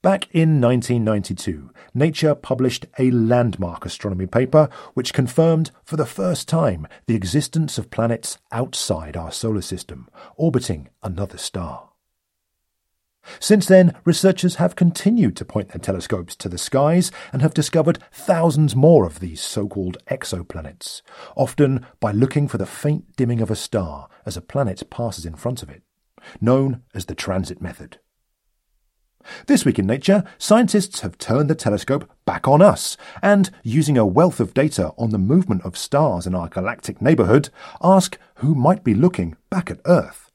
Back 0.00 0.28
in 0.32 0.60
1992, 0.60 1.70
Nature 1.92 2.34
published 2.34 2.86
a 2.98 3.10
landmark 3.10 3.84
astronomy 3.84 4.26
paper 4.26 4.68
which 4.94 5.12
confirmed 5.12 5.72
for 5.84 5.96
the 5.96 6.06
first 6.06 6.48
time 6.48 6.86
the 7.06 7.16
existence 7.16 7.78
of 7.78 7.90
planets 7.90 8.38
outside 8.52 9.16
our 9.16 9.32
solar 9.32 9.60
system, 9.60 10.08
orbiting 10.36 10.88
another 11.02 11.36
star. 11.36 11.87
Since 13.40 13.66
then, 13.66 13.94
researchers 14.04 14.56
have 14.56 14.76
continued 14.76 15.36
to 15.36 15.44
point 15.44 15.70
their 15.70 15.80
telescopes 15.80 16.34
to 16.36 16.48
the 16.48 16.58
skies 16.58 17.10
and 17.32 17.42
have 17.42 17.54
discovered 17.54 17.98
thousands 18.12 18.74
more 18.74 19.04
of 19.04 19.20
these 19.20 19.40
so 19.40 19.66
called 19.66 19.98
exoplanets, 20.10 21.02
often 21.36 21.86
by 22.00 22.12
looking 22.12 22.48
for 22.48 22.58
the 22.58 22.66
faint 22.66 23.16
dimming 23.16 23.40
of 23.40 23.50
a 23.50 23.56
star 23.56 24.08
as 24.26 24.36
a 24.36 24.42
planet 24.42 24.82
passes 24.90 25.26
in 25.26 25.34
front 25.34 25.62
of 25.62 25.70
it, 25.70 25.82
known 26.40 26.82
as 26.94 27.06
the 27.06 27.14
transit 27.14 27.60
method. 27.60 27.98
This 29.46 29.64
week 29.64 29.78
in 29.78 29.86
Nature, 29.86 30.24
scientists 30.38 31.00
have 31.00 31.18
turned 31.18 31.50
the 31.50 31.54
telescope 31.54 32.10
back 32.24 32.48
on 32.48 32.62
us 32.62 32.96
and, 33.20 33.50
using 33.62 33.98
a 33.98 34.06
wealth 34.06 34.40
of 34.40 34.54
data 34.54 34.92
on 34.96 35.10
the 35.10 35.18
movement 35.18 35.64
of 35.64 35.76
stars 35.76 36.26
in 36.26 36.34
our 36.34 36.48
galactic 36.48 37.02
neighbourhood, 37.02 37.50
ask 37.82 38.18
who 38.36 38.54
might 38.54 38.84
be 38.84 38.94
looking 38.94 39.36
back 39.50 39.70
at 39.70 39.80
Earth. 39.84 40.27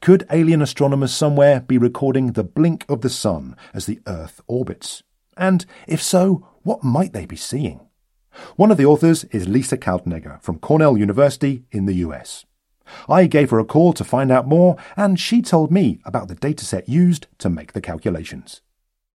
Could 0.00 0.26
alien 0.30 0.62
astronomers 0.62 1.12
somewhere 1.12 1.60
be 1.60 1.78
recording 1.78 2.32
the 2.32 2.44
blink 2.44 2.84
of 2.88 3.00
the 3.00 3.10
sun 3.10 3.56
as 3.72 3.86
the 3.86 4.00
Earth 4.06 4.40
orbits? 4.46 5.02
And 5.36 5.64
if 5.86 6.02
so, 6.02 6.46
what 6.62 6.82
might 6.82 7.12
they 7.12 7.26
be 7.26 7.36
seeing? 7.36 7.80
One 8.56 8.70
of 8.70 8.76
the 8.76 8.86
authors 8.86 9.24
is 9.24 9.48
Lisa 9.48 9.76
Kaltenegger 9.76 10.40
from 10.42 10.58
Cornell 10.58 10.96
University 10.96 11.64
in 11.70 11.86
the 11.86 11.94
US. 11.94 12.44
I 13.08 13.26
gave 13.26 13.50
her 13.50 13.58
a 13.58 13.64
call 13.64 13.92
to 13.94 14.04
find 14.04 14.30
out 14.30 14.46
more, 14.46 14.76
and 14.96 15.20
she 15.20 15.42
told 15.42 15.70
me 15.70 16.00
about 16.04 16.28
the 16.28 16.36
dataset 16.36 16.88
used 16.88 17.26
to 17.38 17.50
make 17.50 17.72
the 17.72 17.80
calculations. 17.80 18.62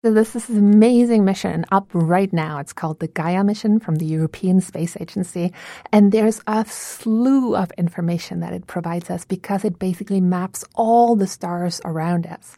So 0.04 0.12
this 0.12 0.34
is 0.34 0.48
an 0.48 0.58
amazing 0.58 1.24
mission 1.24 1.64
up 1.70 1.88
right 1.92 2.32
now. 2.32 2.58
It's 2.58 2.72
called 2.72 2.98
the 2.98 3.06
Gaia 3.06 3.44
mission 3.44 3.78
from 3.78 3.94
the 3.94 4.04
European 4.04 4.60
Space 4.60 4.96
Agency. 4.98 5.52
And 5.92 6.10
there's 6.10 6.40
a 6.48 6.64
slew 6.64 7.54
of 7.54 7.70
information 7.78 8.40
that 8.40 8.52
it 8.52 8.66
provides 8.66 9.10
us 9.10 9.24
because 9.24 9.64
it 9.64 9.78
basically 9.78 10.20
maps 10.20 10.64
all 10.74 11.14
the 11.14 11.28
stars 11.28 11.80
around 11.84 12.26
us. 12.26 12.56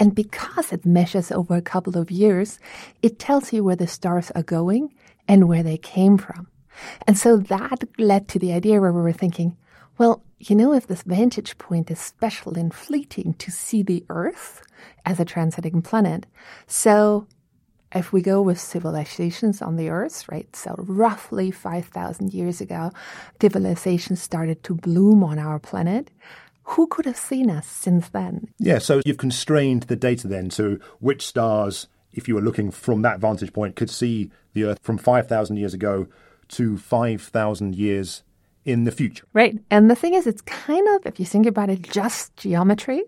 And 0.00 0.14
because 0.14 0.72
it 0.72 0.86
measures 0.86 1.30
over 1.30 1.54
a 1.54 1.60
couple 1.60 1.98
of 1.98 2.10
years, 2.10 2.58
it 3.02 3.18
tells 3.18 3.52
you 3.52 3.62
where 3.62 3.76
the 3.76 3.86
stars 3.86 4.30
are 4.30 4.42
going 4.42 4.94
and 5.28 5.48
where 5.48 5.62
they 5.62 5.76
came 5.76 6.16
from. 6.16 6.46
And 7.06 7.18
so 7.18 7.36
that 7.36 7.84
led 7.98 8.26
to 8.28 8.38
the 8.38 8.54
idea 8.54 8.80
where 8.80 8.94
we 8.94 9.02
were 9.02 9.12
thinking, 9.12 9.54
well, 9.98 10.22
you 10.38 10.54
know, 10.54 10.72
if 10.72 10.86
this 10.86 11.02
vantage 11.02 11.56
point 11.58 11.90
is 11.90 11.98
special 11.98 12.58
and 12.58 12.72
fleeting 12.72 13.34
to 13.34 13.50
see 13.50 13.82
the 13.82 14.04
Earth 14.08 14.62
as 15.04 15.18
a 15.18 15.24
transiting 15.24 15.82
planet, 15.82 16.26
so 16.66 17.26
if 17.94 18.12
we 18.12 18.20
go 18.20 18.42
with 18.42 18.60
civilizations 18.60 19.62
on 19.62 19.76
the 19.76 19.88
Earth, 19.88 20.28
right, 20.30 20.54
so 20.54 20.74
roughly 20.78 21.50
5,000 21.50 22.34
years 22.34 22.60
ago, 22.60 22.92
civilization 23.40 24.16
started 24.16 24.62
to 24.64 24.74
bloom 24.74 25.24
on 25.24 25.38
our 25.38 25.58
planet. 25.58 26.10
Who 26.70 26.88
could 26.88 27.06
have 27.06 27.16
seen 27.16 27.48
us 27.48 27.66
since 27.66 28.08
then? 28.08 28.48
Yeah, 28.58 28.78
so 28.78 29.00
you've 29.06 29.18
constrained 29.18 29.84
the 29.84 29.96
data 29.96 30.26
then 30.26 30.48
to 30.50 30.80
which 30.98 31.26
stars, 31.26 31.86
if 32.12 32.28
you 32.28 32.34
were 32.34 32.42
looking 32.42 32.70
from 32.70 33.02
that 33.02 33.20
vantage 33.20 33.52
point, 33.52 33.76
could 33.76 33.90
see 33.90 34.30
the 34.52 34.64
Earth 34.64 34.78
from 34.82 34.98
5,000 34.98 35.56
years 35.56 35.72
ago 35.72 36.08
to 36.48 36.76
5,000 36.76 37.76
years 37.76 38.22
in 38.66 38.84
the 38.84 38.90
future. 38.90 39.24
Right. 39.32 39.58
And 39.70 39.88
the 39.88 39.94
thing 39.94 40.14
is, 40.14 40.26
it's 40.26 40.42
kind 40.42 40.86
of, 40.96 41.06
if 41.06 41.18
you 41.20 41.24
think 41.24 41.46
about 41.46 41.70
it, 41.70 41.82
just 41.82 42.36
geometry. 42.36 43.02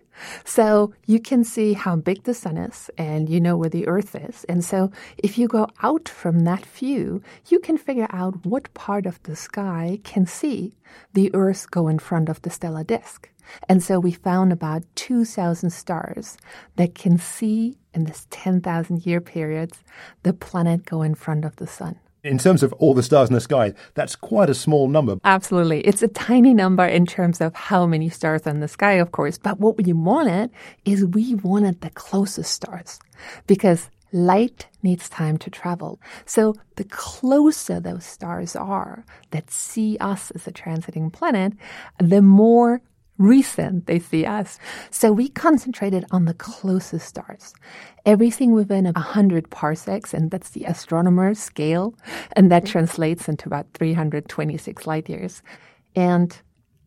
So 0.44 0.94
you 1.06 1.20
can 1.20 1.44
see 1.44 1.72
how 1.74 1.96
big 1.96 2.22
the 2.22 2.32
sun 2.32 2.56
is 2.56 2.90
and 2.96 3.28
you 3.28 3.40
know 3.40 3.56
where 3.56 3.68
the 3.68 3.86
earth 3.88 4.14
is. 4.14 4.44
And 4.44 4.64
so 4.64 4.90
if 5.18 5.36
you 5.36 5.48
go 5.48 5.68
out 5.82 6.08
from 6.08 6.44
that 6.44 6.64
view, 6.64 7.22
you 7.48 7.58
can 7.58 7.76
figure 7.76 8.06
out 8.10 8.46
what 8.46 8.72
part 8.74 9.04
of 9.04 9.22
the 9.24 9.36
sky 9.36 10.00
can 10.04 10.26
see 10.26 10.74
the 11.12 11.34
earth 11.34 11.70
go 11.70 11.88
in 11.88 11.98
front 11.98 12.28
of 12.28 12.40
the 12.42 12.50
stellar 12.50 12.84
disk. 12.84 13.28
And 13.68 13.82
so 13.82 13.98
we 13.98 14.12
found 14.12 14.52
about 14.52 14.84
2,000 14.94 15.70
stars 15.70 16.36
that 16.76 16.94
can 16.94 17.18
see 17.18 17.78
in 17.94 18.04
this 18.04 18.26
10,000 18.30 19.06
year 19.06 19.20
periods 19.20 19.82
the 20.22 20.32
planet 20.32 20.84
go 20.84 21.02
in 21.02 21.14
front 21.14 21.44
of 21.44 21.56
the 21.56 21.66
sun 21.66 21.98
in 22.24 22.38
terms 22.38 22.62
of 22.62 22.72
all 22.74 22.94
the 22.94 23.02
stars 23.02 23.28
in 23.28 23.34
the 23.34 23.40
sky, 23.40 23.74
that's 23.94 24.16
quite 24.16 24.50
a 24.50 24.54
small 24.54 24.88
number. 24.88 25.18
Absolutely. 25.24 25.80
It's 25.80 26.02
a 26.02 26.08
tiny 26.08 26.54
number 26.54 26.84
in 26.84 27.06
terms 27.06 27.40
of 27.40 27.54
how 27.54 27.86
many 27.86 28.08
stars 28.08 28.46
in 28.46 28.60
the 28.60 28.68
sky, 28.68 28.92
of 28.92 29.12
course. 29.12 29.38
But 29.38 29.60
what 29.60 29.76
we 29.76 29.92
wanted 29.92 30.50
is 30.84 31.04
we 31.04 31.34
wanted 31.36 31.80
the 31.80 31.90
closest 31.90 32.52
stars 32.52 32.98
because 33.46 33.90
light 34.12 34.66
needs 34.82 35.08
time 35.08 35.36
to 35.38 35.50
travel. 35.50 36.00
So 36.24 36.54
the 36.76 36.84
closer 36.84 37.80
those 37.80 38.04
stars 38.04 38.56
are 38.56 39.04
that 39.30 39.50
see 39.50 39.96
us 39.98 40.30
as 40.32 40.46
a 40.46 40.52
transiting 40.52 41.12
planet, 41.12 41.52
the 41.98 42.22
more 42.22 42.80
recent 43.18 43.86
they 43.86 43.98
see 43.98 44.24
us. 44.24 44.58
So 44.90 45.12
we 45.12 45.28
concentrated 45.28 46.04
on 46.10 46.24
the 46.24 46.34
closest 46.34 47.06
stars. 47.06 47.52
Everything 48.06 48.52
within 48.52 48.86
a 48.86 48.92
100 48.92 49.50
parsecs, 49.50 50.14
and 50.14 50.30
that's 50.30 50.50
the 50.50 50.64
astronomer's 50.64 51.38
scale, 51.38 51.94
and 52.32 52.50
that 52.50 52.62
mm-hmm. 52.62 52.72
translates 52.72 53.28
into 53.28 53.48
about 53.48 53.66
326 53.74 54.86
light 54.86 55.08
years. 55.08 55.42
And 55.94 56.40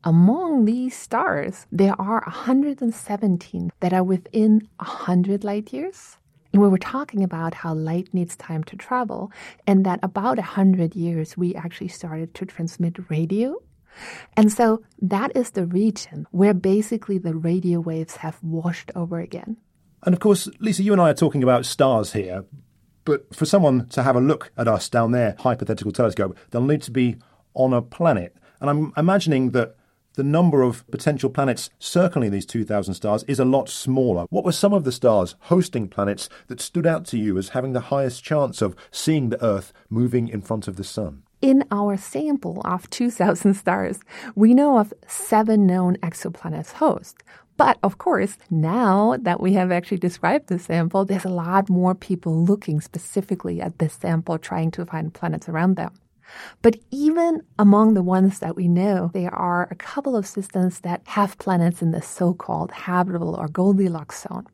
among 0.03 0.65
these 0.65 0.97
stars, 0.97 1.67
there 1.71 1.99
are 2.01 2.23
117 2.25 3.71
that 3.81 3.93
are 3.93 4.03
within 4.03 4.67
100 4.77 5.43
light 5.43 5.71
years. 5.71 6.17
And 6.53 6.61
we 6.61 6.67
were 6.67 6.77
talking 6.77 7.23
about 7.23 7.53
how 7.53 7.73
light 7.73 8.13
needs 8.13 8.35
time 8.35 8.63
to 8.65 8.75
travel, 8.75 9.31
and 9.67 9.85
that 9.85 9.99
about 10.03 10.37
100 10.37 10.95
years 10.95 11.37
we 11.37 11.55
actually 11.55 11.87
started 11.87 12.33
to 12.35 12.45
transmit 12.45 13.09
radio 13.09 13.57
and 14.37 14.51
so 14.51 14.83
that 15.01 15.35
is 15.35 15.51
the 15.51 15.65
region 15.65 16.27
where 16.31 16.53
basically 16.53 17.17
the 17.17 17.35
radio 17.35 17.79
waves 17.79 18.17
have 18.17 18.37
washed 18.43 18.91
over 18.95 19.19
again. 19.19 19.57
And 20.03 20.13
of 20.13 20.19
course, 20.19 20.49
Lisa, 20.59 20.83
you 20.83 20.93
and 20.93 21.01
I 21.01 21.11
are 21.11 21.15
talking 21.15 21.43
about 21.43 21.65
stars 21.65 22.13
here, 22.13 22.45
but 23.05 23.35
for 23.35 23.45
someone 23.45 23.87
to 23.89 24.03
have 24.03 24.15
a 24.15 24.21
look 24.21 24.51
at 24.57 24.67
us 24.67 24.89
down 24.89 25.11
their 25.11 25.35
hypothetical 25.39 25.91
telescope, 25.91 26.37
they'll 26.49 26.61
need 26.61 26.81
to 26.83 26.91
be 26.91 27.17
on 27.53 27.73
a 27.73 27.81
planet. 27.81 28.35
And 28.59 28.69
I'm 28.69 28.93
imagining 28.97 29.51
that 29.51 29.75
the 30.15 30.23
number 30.23 30.61
of 30.61 30.85
potential 30.91 31.29
planets 31.29 31.69
circling 31.79 32.31
these 32.31 32.45
2,000 32.45 32.93
stars 32.93 33.23
is 33.23 33.39
a 33.39 33.45
lot 33.45 33.69
smaller. 33.69 34.25
What 34.29 34.43
were 34.43 34.51
some 34.51 34.73
of 34.73 34.83
the 34.83 34.91
stars 34.91 35.35
hosting 35.41 35.87
planets 35.87 36.27
that 36.47 36.59
stood 36.59 36.85
out 36.85 37.05
to 37.07 37.17
you 37.17 37.37
as 37.37 37.49
having 37.49 37.73
the 37.73 37.79
highest 37.79 38.23
chance 38.23 38.61
of 38.61 38.75
seeing 38.91 39.29
the 39.29 39.43
Earth 39.43 39.71
moving 39.89 40.27
in 40.27 40.41
front 40.41 40.67
of 40.67 40.75
the 40.75 40.83
Sun? 40.83 41.23
In 41.41 41.65
our 41.71 41.97
sample 41.97 42.61
of 42.65 42.89
2,000 42.89 43.53
stars, 43.55 43.99
we 44.35 44.53
know 44.53 44.77
of 44.77 44.93
seven 45.07 45.65
known 45.65 45.97
exoplanets 45.97 46.73
host, 46.73 47.23
But 47.57 47.77
of 47.83 47.99
course, 47.99 48.37
now 48.49 49.17
that 49.21 49.39
we 49.39 49.53
have 49.53 49.71
actually 49.71 49.99
described 49.99 50.47
the 50.47 50.57
sample, 50.57 51.05
there's 51.05 51.25
a 51.25 51.29
lot 51.29 51.69
more 51.69 51.93
people 51.93 52.43
looking 52.43 52.81
specifically 52.81 53.61
at 53.61 53.77
this 53.77 53.93
sample, 53.93 54.39
trying 54.39 54.71
to 54.71 54.85
find 54.85 55.13
planets 55.13 55.47
around 55.47 55.75
them. 55.75 55.93
But 56.61 56.77
even 56.91 57.41
among 57.59 57.93
the 57.93 58.01
ones 58.01 58.39
that 58.39 58.55
we 58.55 58.67
know, 58.67 59.11
there 59.13 59.35
are 59.35 59.67
a 59.69 59.75
couple 59.75 60.15
of 60.15 60.25
systems 60.25 60.79
that 60.79 61.01
have 61.05 61.37
planets 61.37 61.81
in 61.81 61.91
the 61.91 62.01
so 62.01 62.33
called 62.33 62.71
habitable 62.71 63.35
or 63.35 63.47
Goldilocks 63.47 64.23
zone. 64.23 64.47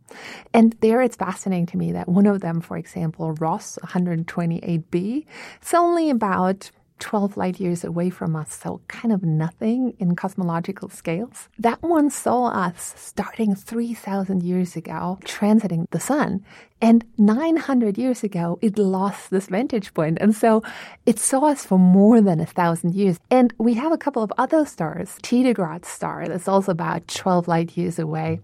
And 0.54 0.76
there 0.82 1.02
it's 1.02 1.16
fascinating 1.16 1.68
to 1.68 1.78
me 1.78 1.92
that 1.92 2.10
one 2.10 2.26
of 2.26 2.42
them, 2.42 2.62
for 2.62 2.78
example, 2.78 3.34
Ross 3.34 3.78
128b, 3.84 5.26
it's 5.62 5.74
only 5.74 6.10
about 6.10 6.72
12 7.00 7.38
light 7.38 7.60
years 7.60 7.84
away 7.84 8.10
from 8.10 8.36
us, 8.36 8.54
so 8.54 8.82
kind 8.88 9.14
of 9.14 9.24
nothing 9.24 9.94
in 10.00 10.16
cosmological 10.16 10.90
scales. 10.90 11.50
That 11.60 11.82
one 11.82 12.10
saw 12.10 12.48
us 12.48 12.94
starting 12.98 13.56
3,000 13.56 14.44
years 14.44 14.76
ago, 14.76 15.20
transiting 15.24 15.90
the 15.92 16.00
sun. 16.00 16.44
And 16.82 17.06
900 17.18 17.98
years 17.98 18.24
ago, 18.24 18.60
it 18.62 18.78
lost 18.78 19.32
this 19.32 19.48
vantage 19.48 19.94
point. 19.94 20.18
And 20.22 20.36
so 20.36 20.62
it 21.06 21.18
saw 21.20 21.46
us 21.46 21.66
for 21.66 21.80
more 21.80 22.22
than 22.22 22.40
a 22.40 22.46
thousand 22.46 22.94
years. 22.94 23.20
And 23.32 23.54
we 23.58 23.74
have 23.76 23.92
a 23.92 23.98
couple 23.98 24.24
of 24.24 24.32
other 24.38 24.66
stars. 24.66 25.18
Teegarden 25.24 25.86
star 25.86 26.28
that's 26.28 26.48
also 26.48 26.72
about 26.72 27.08
12 27.08 27.48
light 27.48 27.78
years 27.78 27.98
away 27.98 28.42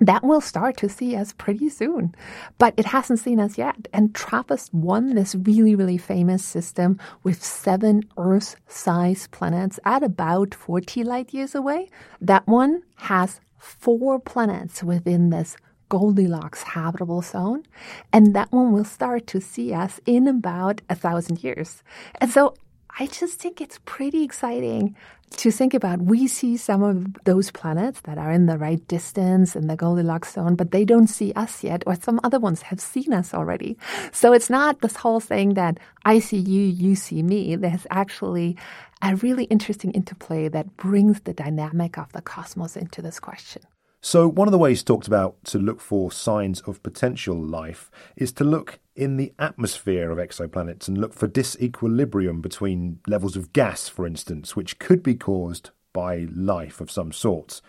that 0.00 0.24
will 0.24 0.40
start 0.40 0.76
to 0.78 0.88
see 0.88 1.14
us 1.14 1.32
pretty 1.32 1.68
soon. 1.68 2.14
But 2.58 2.74
it 2.76 2.86
hasn't 2.86 3.20
seen 3.20 3.38
us 3.38 3.58
yet. 3.58 3.86
And 3.92 4.14
TRAPPIST 4.14 4.72
1, 4.72 5.14
this 5.14 5.34
really, 5.34 5.74
really 5.74 5.98
famous 5.98 6.44
system 6.44 6.98
with 7.22 7.44
seven 7.44 8.04
Earth 8.16 8.56
sized 8.66 9.30
planets 9.30 9.78
at 9.84 10.02
about 10.02 10.54
40 10.54 11.04
light 11.04 11.32
years 11.34 11.54
away, 11.54 11.88
that 12.20 12.46
one 12.46 12.82
has 12.96 13.40
four 13.58 14.18
planets 14.18 14.82
within 14.82 15.30
this 15.30 15.56
Goldilocks 15.90 16.62
habitable 16.62 17.20
zone. 17.20 17.64
And 18.12 18.34
that 18.34 18.52
one 18.52 18.72
will 18.72 18.84
start 18.84 19.26
to 19.28 19.40
see 19.40 19.74
us 19.74 20.00
in 20.06 20.26
about 20.28 20.80
a 20.88 20.94
thousand 20.94 21.44
years. 21.44 21.82
And 22.20 22.30
so 22.30 22.54
I 22.98 23.06
just 23.06 23.38
think 23.38 23.60
it's 23.60 23.78
pretty 23.84 24.22
exciting 24.24 24.96
to 25.36 25.50
think 25.50 25.74
about. 25.74 26.02
We 26.02 26.26
see 26.26 26.56
some 26.56 26.82
of 26.82 27.14
those 27.24 27.50
planets 27.50 28.00
that 28.02 28.18
are 28.18 28.32
in 28.32 28.46
the 28.46 28.58
right 28.58 28.86
distance 28.88 29.54
in 29.54 29.68
the 29.68 29.76
Goldilocks 29.76 30.32
zone, 30.32 30.56
but 30.56 30.72
they 30.72 30.84
don't 30.84 31.06
see 31.06 31.32
us 31.34 31.62
yet, 31.62 31.84
or 31.86 31.94
some 31.94 32.20
other 32.24 32.40
ones 32.40 32.62
have 32.62 32.80
seen 32.80 33.12
us 33.12 33.32
already. 33.32 33.78
So 34.12 34.32
it's 34.32 34.50
not 34.50 34.80
this 34.80 34.96
whole 34.96 35.20
thing 35.20 35.54
that 35.54 35.78
I 36.04 36.18
see 36.18 36.38
you, 36.38 36.62
you 36.62 36.96
see 36.96 37.22
me. 37.22 37.56
There's 37.56 37.86
actually 37.90 38.56
a 39.02 39.14
really 39.16 39.44
interesting 39.44 39.92
interplay 39.92 40.48
that 40.48 40.76
brings 40.76 41.20
the 41.20 41.32
dynamic 41.32 41.96
of 41.96 42.12
the 42.12 42.22
cosmos 42.22 42.76
into 42.76 43.00
this 43.00 43.20
question. 43.20 43.62
So, 44.02 44.26
one 44.26 44.48
of 44.48 44.52
the 44.52 44.58
ways 44.58 44.82
talked 44.82 45.06
about 45.06 45.44
to 45.44 45.58
look 45.58 45.80
for 45.80 46.10
signs 46.10 46.62
of 46.62 46.82
potential 46.82 47.36
life 47.36 47.90
is 48.16 48.32
to 48.32 48.44
look 48.44 48.78
in 48.96 49.18
the 49.18 49.34
atmosphere 49.38 50.10
of 50.10 50.16
exoplanets 50.16 50.88
and 50.88 50.96
look 50.96 51.12
for 51.12 51.28
disequilibrium 51.28 52.40
between 52.40 53.00
levels 53.06 53.36
of 53.36 53.52
gas, 53.52 53.88
for 53.88 54.06
instance, 54.06 54.56
which 54.56 54.78
could 54.78 55.02
be 55.02 55.14
caused 55.14 55.70
by 55.92 56.26
life 56.34 56.80
of 56.80 56.90
some 56.90 57.12
sort. 57.12 57.60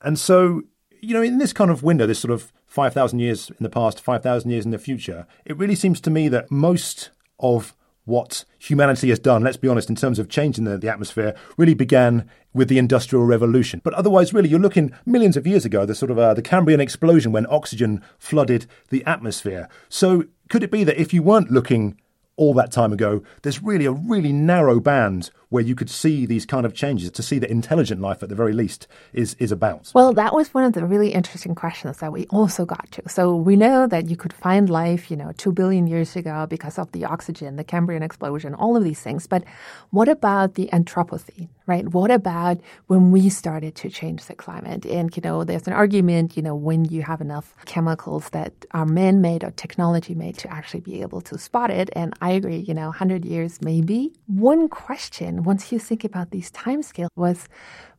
And 0.00 0.18
so, 0.18 0.62
you 1.00 1.14
know, 1.14 1.22
in 1.22 1.38
this 1.38 1.52
kind 1.52 1.70
of 1.70 1.82
window, 1.82 2.06
this 2.06 2.20
sort 2.20 2.32
of 2.32 2.52
5,000 2.66 3.18
years 3.18 3.50
in 3.50 3.56
the 3.60 3.70
past, 3.70 4.00
5,000 4.00 4.48
years 4.48 4.64
in 4.64 4.70
the 4.70 4.78
future, 4.78 5.26
it 5.44 5.56
really 5.56 5.74
seems 5.74 6.00
to 6.02 6.10
me 6.10 6.28
that 6.28 6.50
most 6.50 7.10
of 7.40 7.74
what 8.06 8.44
humanity 8.58 9.10
has 9.10 9.18
done, 9.18 9.42
let's 9.42 9.56
be 9.58 9.68
honest, 9.68 9.90
in 9.90 9.96
terms 9.96 10.18
of 10.18 10.28
changing 10.28 10.64
the, 10.64 10.78
the 10.78 10.88
atmosphere, 10.88 11.34
really 11.58 11.74
began 11.74 12.28
with 12.54 12.68
the 12.68 12.78
Industrial 12.78 13.24
Revolution. 13.24 13.82
But 13.84 13.94
otherwise, 13.94 14.32
really, 14.32 14.48
you're 14.48 14.58
looking 14.58 14.92
millions 15.04 15.36
of 15.36 15.46
years 15.46 15.64
ago, 15.64 15.84
the 15.84 15.94
sort 15.94 16.10
of 16.10 16.18
uh, 16.18 16.32
the 16.32 16.40
Cambrian 16.40 16.80
explosion 16.80 17.32
when 17.32 17.46
oxygen 17.50 18.02
flooded 18.18 18.66
the 18.88 19.04
atmosphere. 19.04 19.68
So 19.88 20.24
could 20.48 20.62
it 20.62 20.70
be 20.70 20.84
that 20.84 21.00
if 21.00 21.12
you 21.12 21.22
weren't 21.22 21.50
looking 21.50 22.00
all 22.36 22.54
that 22.54 22.70
time 22.70 22.92
ago, 22.92 23.22
there's 23.42 23.62
really 23.62 23.86
a 23.86 23.92
really 23.92 24.32
narrow 24.32 24.80
band 24.80 25.30
where 25.48 25.62
you 25.62 25.74
could 25.74 25.88
see 25.88 26.26
these 26.26 26.44
kind 26.44 26.66
of 26.66 26.74
changes 26.74 27.10
to 27.10 27.22
see 27.22 27.38
that 27.38 27.50
intelligent 27.50 28.00
life 28.00 28.22
at 28.22 28.28
the 28.28 28.34
very 28.34 28.52
least 28.52 28.86
is 29.12 29.34
is 29.38 29.52
about? 29.52 29.90
Well, 29.94 30.12
that 30.14 30.34
was 30.34 30.52
one 30.52 30.64
of 30.64 30.72
the 30.72 30.84
really 30.84 31.12
interesting 31.12 31.54
questions 31.54 31.98
that 31.98 32.12
we 32.12 32.26
also 32.26 32.64
got 32.64 32.90
to. 32.92 33.08
So 33.08 33.34
we 33.34 33.56
know 33.56 33.86
that 33.86 34.10
you 34.10 34.16
could 34.16 34.32
find 34.32 34.68
life, 34.68 35.10
you 35.10 35.16
know, 35.16 35.32
2 35.36 35.52
billion 35.52 35.86
years 35.86 36.16
ago 36.16 36.46
because 36.48 36.78
of 36.78 36.92
the 36.92 37.04
oxygen, 37.04 37.56
the 37.56 37.64
Cambrian 37.64 38.02
explosion, 38.02 38.54
all 38.54 38.76
of 38.76 38.84
these 38.84 39.00
things. 39.00 39.26
But 39.26 39.44
what 39.90 40.08
about 40.08 40.54
the 40.54 40.68
Anthropocene, 40.72 41.48
right? 41.66 41.88
What 41.88 42.10
about 42.10 42.60
when 42.86 43.10
we 43.10 43.28
started 43.28 43.74
to 43.76 43.90
change 43.90 44.26
the 44.26 44.34
climate? 44.34 44.84
And, 44.86 45.14
you 45.16 45.20
know, 45.22 45.44
there's 45.44 45.66
an 45.66 45.72
argument, 45.72 46.36
you 46.36 46.42
know, 46.42 46.54
when 46.54 46.84
you 46.84 47.02
have 47.02 47.20
enough 47.20 47.54
chemicals 47.66 48.30
that 48.30 48.52
are 48.70 48.86
man-made 48.86 49.42
or 49.44 49.50
technology 49.50 50.14
made 50.14 50.38
to 50.38 50.52
actually 50.52 50.80
be 50.80 51.02
able 51.02 51.20
to 51.22 51.38
spot 51.38 51.70
it. 51.70 51.90
And 51.94 52.14
I 52.20 52.30
agree, 52.30 52.58
you 52.58 52.74
know, 52.74 52.86
100 52.86 53.24
years 53.24 53.60
maybe. 53.62 54.12
One 54.26 54.68
question 54.68 55.42
once 55.42 55.72
you 55.72 55.78
think 55.78 56.04
about 56.04 56.30
these 56.30 56.50
timescales 56.52 57.08
was 57.16 57.48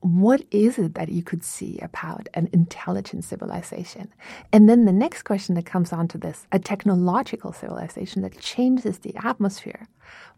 what 0.01 0.43
is 0.51 0.77
it 0.77 0.93
that 0.93 1.09
you 1.09 1.23
could 1.23 1.43
see 1.43 1.79
about 1.81 2.29
an 2.35 2.49
intelligent 2.53 3.23
civilization? 3.23 4.13
And 4.53 4.69
then 4.69 4.85
the 4.85 4.93
next 4.93 5.23
question 5.23 5.55
that 5.55 5.65
comes 5.65 5.91
onto 5.91 6.17
this, 6.17 6.45
a 6.51 6.59
technological 6.59 7.51
civilization 7.51 8.21
that 8.21 8.39
changes 8.39 8.99
the 8.99 9.15
atmosphere. 9.23 9.87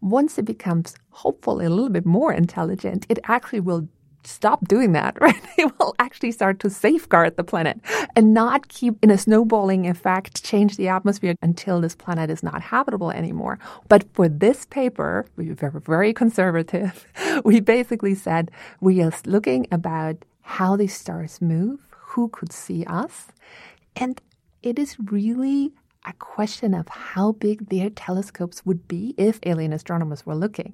Once 0.02 0.38
it 0.38 0.46
becomes 0.46 0.96
hopefully 1.12 1.66
a 1.66 1.70
little 1.70 1.90
bit 1.90 2.06
more 2.06 2.34
intelligent, 2.34 3.06
it 3.10 3.19
actually 3.26 3.60
will 3.60 3.88
stop 4.24 4.68
doing 4.68 4.92
that, 4.94 5.18
right? 5.22 5.42
It 5.58 5.72
will 5.80 5.96
actually 6.00 6.32
start 6.32 6.60
to 6.62 6.70
safeguard 6.70 7.38
the 7.38 7.44
planet 7.44 7.80
and 8.16 8.34
not 8.34 8.68
keep 8.68 8.96
in 9.04 9.12
a 9.12 9.18
snowballing 9.18 9.88
effect, 9.88 10.44
change 10.44 10.78
the 10.78 10.88
atmosphere 10.88 11.36
until 11.42 11.82
this 11.82 11.96
planet 11.96 12.30
is 12.30 12.44
not 12.44 12.62
habitable 12.62 13.12
anymore. 13.12 13.60
But 13.88 14.06
for 14.14 14.30
this 14.30 14.66
paper, 14.66 15.26
we 15.36 15.54
were 15.54 15.80
very 15.80 16.14
conservative. 16.14 17.06
We 17.46 17.62
basically 17.62 18.16
said 18.16 18.52
we 18.82 19.02
are 19.02 19.14
looking 19.26 19.66
about 19.72 20.26
how 20.42 20.76
these 20.76 20.94
stars 20.94 21.42
move, 21.42 21.80
who 21.92 22.28
could 22.30 22.52
see 22.52 22.84
us, 22.86 23.28
and 23.96 24.22
it 24.62 24.78
is 24.78 24.98
really 25.00 25.72
a 26.06 26.14
question 26.14 26.74
of 26.74 26.88
how 26.88 27.34
big 27.34 27.70
their 27.70 27.90
telescopes 27.90 28.66
would 28.66 28.88
be 28.88 29.14
if 29.18 29.40
alien 29.44 29.74
astronomers 29.74 30.26
were 30.26 30.36
looking. 30.36 30.74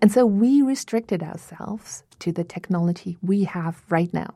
And 0.00 0.10
so 0.10 0.24
we 0.24 0.62
restricted 0.62 1.22
ourselves 1.22 2.04
to 2.20 2.32
the 2.32 2.44
technology 2.44 3.18
we 3.22 3.44
have 3.44 3.82
right 3.88 4.12
now. 4.12 4.34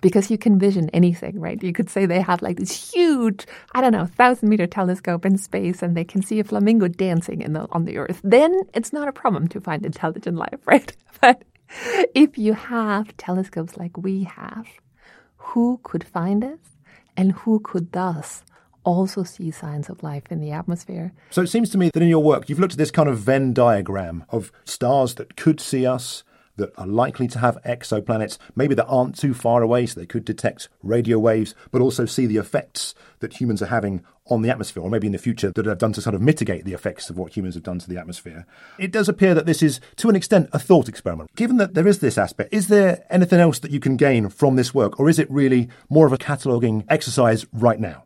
Because 0.00 0.30
you 0.30 0.38
can 0.38 0.56
vision 0.56 0.88
anything, 0.90 1.40
right? 1.40 1.60
You 1.60 1.72
could 1.72 1.90
say 1.90 2.06
they 2.06 2.20
have 2.20 2.42
like 2.42 2.58
this 2.58 2.92
huge, 2.92 3.44
I 3.74 3.80
don't 3.80 3.90
know, 3.90 4.06
thousand 4.06 4.48
meter 4.48 4.68
telescope 4.68 5.26
in 5.26 5.36
space 5.36 5.82
and 5.82 5.96
they 5.96 6.04
can 6.04 6.22
see 6.22 6.38
a 6.38 6.44
flamingo 6.44 6.86
dancing 6.86 7.42
in 7.42 7.54
the, 7.54 7.66
on 7.72 7.84
the 7.84 7.98
earth. 7.98 8.20
Then 8.22 8.54
it's 8.72 8.92
not 8.92 9.08
a 9.08 9.12
problem 9.12 9.48
to 9.48 9.60
find 9.60 9.84
intelligent 9.84 10.36
life, 10.36 10.60
right? 10.66 10.94
But 11.20 11.42
if 12.14 12.38
you 12.38 12.52
have 12.52 13.16
telescopes 13.16 13.76
like 13.76 13.96
we 13.96 14.24
have, 14.24 14.68
who 15.36 15.80
could 15.82 16.04
find 16.04 16.44
us 16.44 16.58
and 17.16 17.32
who 17.32 17.58
could 17.58 17.90
thus 17.90 18.44
also 18.84 19.22
see 19.22 19.50
signs 19.50 19.88
of 19.88 20.02
life 20.02 20.24
in 20.30 20.40
the 20.40 20.52
atmosphere. 20.52 21.12
So 21.30 21.42
it 21.42 21.48
seems 21.48 21.70
to 21.70 21.78
me 21.78 21.90
that 21.92 22.02
in 22.02 22.08
your 22.08 22.22
work, 22.22 22.48
you've 22.48 22.60
looked 22.60 22.74
at 22.74 22.78
this 22.78 22.90
kind 22.90 23.08
of 23.08 23.18
Venn 23.18 23.52
diagram 23.52 24.24
of 24.28 24.52
stars 24.64 25.14
that 25.16 25.36
could 25.36 25.60
see 25.60 25.86
us, 25.86 26.22
that 26.56 26.72
are 26.78 26.86
likely 26.86 27.26
to 27.26 27.40
have 27.40 27.58
exoplanets, 27.64 28.38
maybe 28.54 28.74
that 28.76 28.86
aren't 28.86 29.18
too 29.18 29.34
far 29.34 29.62
away, 29.62 29.86
so 29.86 29.98
they 29.98 30.06
could 30.06 30.24
detect 30.24 30.68
radio 30.82 31.18
waves, 31.18 31.54
but 31.72 31.82
also 31.82 32.06
see 32.06 32.26
the 32.26 32.36
effects 32.36 32.94
that 33.18 33.40
humans 33.40 33.60
are 33.60 33.66
having 33.66 34.04
on 34.26 34.42
the 34.42 34.50
atmosphere, 34.50 34.82
or 34.82 34.88
maybe 34.88 35.06
in 35.06 35.12
the 35.12 35.18
future 35.18 35.50
that 35.54 35.66
have 35.66 35.78
done 35.78 35.92
to 35.92 36.00
sort 36.00 36.14
of 36.14 36.22
mitigate 36.22 36.64
the 36.64 36.72
effects 36.72 37.10
of 37.10 37.18
what 37.18 37.36
humans 37.36 37.54
have 37.54 37.64
done 37.64 37.78
to 37.78 37.88
the 37.90 37.98
atmosphere. 37.98 38.46
It 38.78 38.92
does 38.92 39.08
appear 39.08 39.34
that 39.34 39.46
this 39.46 39.62
is, 39.62 39.80
to 39.96 40.08
an 40.08 40.16
extent, 40.16 40.48
a 40.52 40.58
thought 40.58 40.88
experiment. 40.88 41.34
Given 41.34 41.56
that 41.58 41.74
there 41.74 41.88
is 41.88 41.98
this 41.98 42.16
aspect, 42.16 42.54
is 42.54 42.68
there 42.68 43.04
anything 43.10 43.40
else 43.40 43.58
that 43.58 43.70
you 43.70 43.80
can 43.80 43.96
gain 43.96 44.28
from 44.28 44.56
this 44.56 44.72
work, 44.72 44.98
or 44.98 45.08
is 45.08 45.18
it 45.18 45.30
really 45.30 45.68
more 45.90 46.06
of 46.06 46.12
a 46.12 46.18
cataloguing 46.18 46.84
exercise 46.88 47.44
right 47.52 47.80
now? 47.80 48.04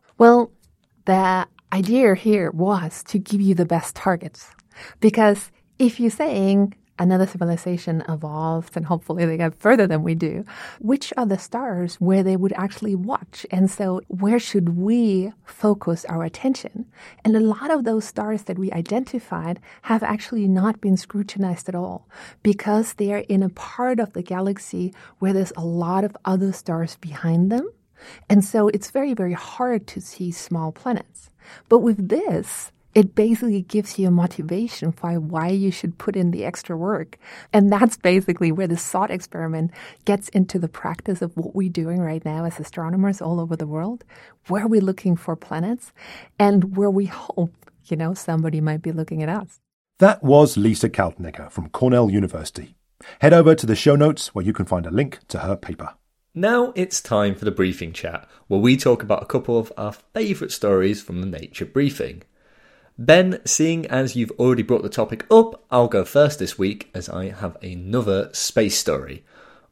The 1.09 1.47
idea 1.73 2.13
here 2.13 2.51
was 2.51 3.01
to 3.05 3.17
give 3.17 3.41
you 3.41 3.55
the 3.55 3.65
best 3.65 3.95
targets. 3.95 4.51
Because 4.99 5.49
if 5.79 5.99
you're 5.99 6.11
saying 6.11 6.75
another 6.99 7.25
civilization 7.25 8.03
evolves 8.07 8.69
and 8.75 8.85
hopefully 8.85 9.25
they 9.25 9.37
get 9.37 9.59
further 9.59 9.87
than 9.87 10.03
we 10.03 10.13
do, 10.13 10.45
which 10.77 11.11
are 11.17 11.25
the 11.25 11.39
stars 11.39 11.95
where 11.95 12.21
they 12.21 12.35
would 12.35 12.53
actually 12.53 12.93
watch? 12.93 13.43
And 13.49 13.71
so 13.71 14.01
where 14.07 14.37
should 14.37 14.77
we 14.77 15.33
focus 15.45 16.05
our 16.05 16.23
attention? 16.23 16.85
And 17.25 17.35
a 17.35 17.39
lot 17.39 17.71
of 17.71 17.85
those 17.85 18.05
stars 18.05 18.43
that 18.43 18.59
we 18.59 18.71
identified 18.71 19.59
have 19.81 20.03
actually 20.03 20.47
not 20.47 20.79
been 20.79 20.95
scrutinized 20.95 21.69
at 21.69 21.73
all 21.73 22.07
because 22.43 22.93
they 22.93 23.11
are 23.13 23.25
in 23.27 23.41
a 23.41 23.49
part 23.49 23.99
of 23.99 24.13
the 24.13 24.21
galaxy 24.21 24.93
where 25.17 25.33
there's 25.33 25.53
a 25.57 25.65
lot 25.65 26.03
of 26.03 26.15
other 26.23 26.53
stars 26.53 26.97
behind 26.97 27.51
them 27.51 27.67
and 28.29 28.43
so 28.43 28.67
it's 28.69 28.91
very, 28.91 29.13
very 29.13 29.33
hard 29.33 29.87
to 29.87 30.01
see 30.01 30.31
small 30.31 30.71
planets. 30.71 31.29
But 31.67 31.79
with 31.79 32.09
this, 32.09 32.71
it 32.95 33.13
basically 33.13 33.61
gives 33.61 33.99
you 33.99 34.07
a 34.07 34.11
motivation 34.11 34.91
for 34.91 35.19
why 35.19 35.49
you 35.49 35.71
should 35.71 35.97
put 35.97 36.15
in 36.15 36.31
the 36.31 36.43
extra 36.43 36.75
work. 36.75 37.17
And 37.53 37.71
that's 37.71 37.97
basically 37.97 38.51
where 38.51 38.67
the 38.67 38.77
thought 38.77 39.11
experiment 39.11 39.71
gets 40.05 40.29
into 40.29 40.57
the 40.57 40.67
practice 40.67 41.21
of 41.21 41.35
what 41.37 41.55
we're 41.55 41.69
doing 41.69 41.99
right 41.99 42.23
now 42.25 42.45
as 42.45 42.59
astronomers 42.59 43.21
all 43.21 43.39
over 43.39 43.55
the 43.55 43.67
world, 43.67 44.03
where 44.47 44.67
we're 44.67 44.81
looking 44.81 45.15
for 45.15 45.35
planets, 45.35 45.93
and 46.39 46.75
where 46.75 46.89
we 46.89 47.05
hope, 47.05 47.53
you 47.85 47.95
know, 47.95 48.13
somebody 48.13 48.59
might 48.59 48.81
be 48.81 48.91
looking 48.91 49.21
at 49.21 49.29
us. 49.29 49.59
That 49.99 50.23
was 50.23 50.57
Lisa 50.57 50.89
Kaltenegger 50.89 51.51
from 51.51 51.69
Cornell 51.69 52.09
University. 52.09 52.75
Head 53.21 53.33
over 53.33 53.53
to 53.53 53.65
the 53.65 53.75
show 53.75 53.95
notes 53.95 54.33
where 54.33 54.45
you 54.45 54.53
can 54.53 54.65
find 54.65 54.85
a 54.85 54.91
link 54.91 55.19
to 55.27 55.39
her 55.39 55.55
paper. 55.55 55.93
Now 56.39 56.71
it's 56.73 57.01
time 57.01 57.35
for 57.35 57.43
the 57.43 57.51
briefing 57.51 57.91
chat, 57.91 58.25
where 58.47 58.61
we 58.61 58.77
talk 58.77 59.03
about 59.03 59.21
a 59.21 59.25
couple 59.25 59.59
of 59.59 59.73
our 59.75 59.91
favourite 59.91 60.53
stories 60.53 61.01
from 61.01 61.19
the 61.19 61.27
Nature 61.27 61.65
briefing. 61.65 62.23
Ben, 62.97 63.41
seeing 63.43 63.85
as 63.87 64.15
you've 64.15 64.31
already 64.39 64.63
brought 64.63 64.83
the 64.83 64.87
topic 64.87 65.25
up, 65.29 65.65
I'll 65.69 65.89
go 65.89 66.05
first 66.05 66.39
this 66.39 66.57
week 66.57 66.91
as 66.93 67.09
I 67.09 67.31
have 67.31 67.57
another 67.61 68.29
space 68.31 68.77
story. 68.77 69.25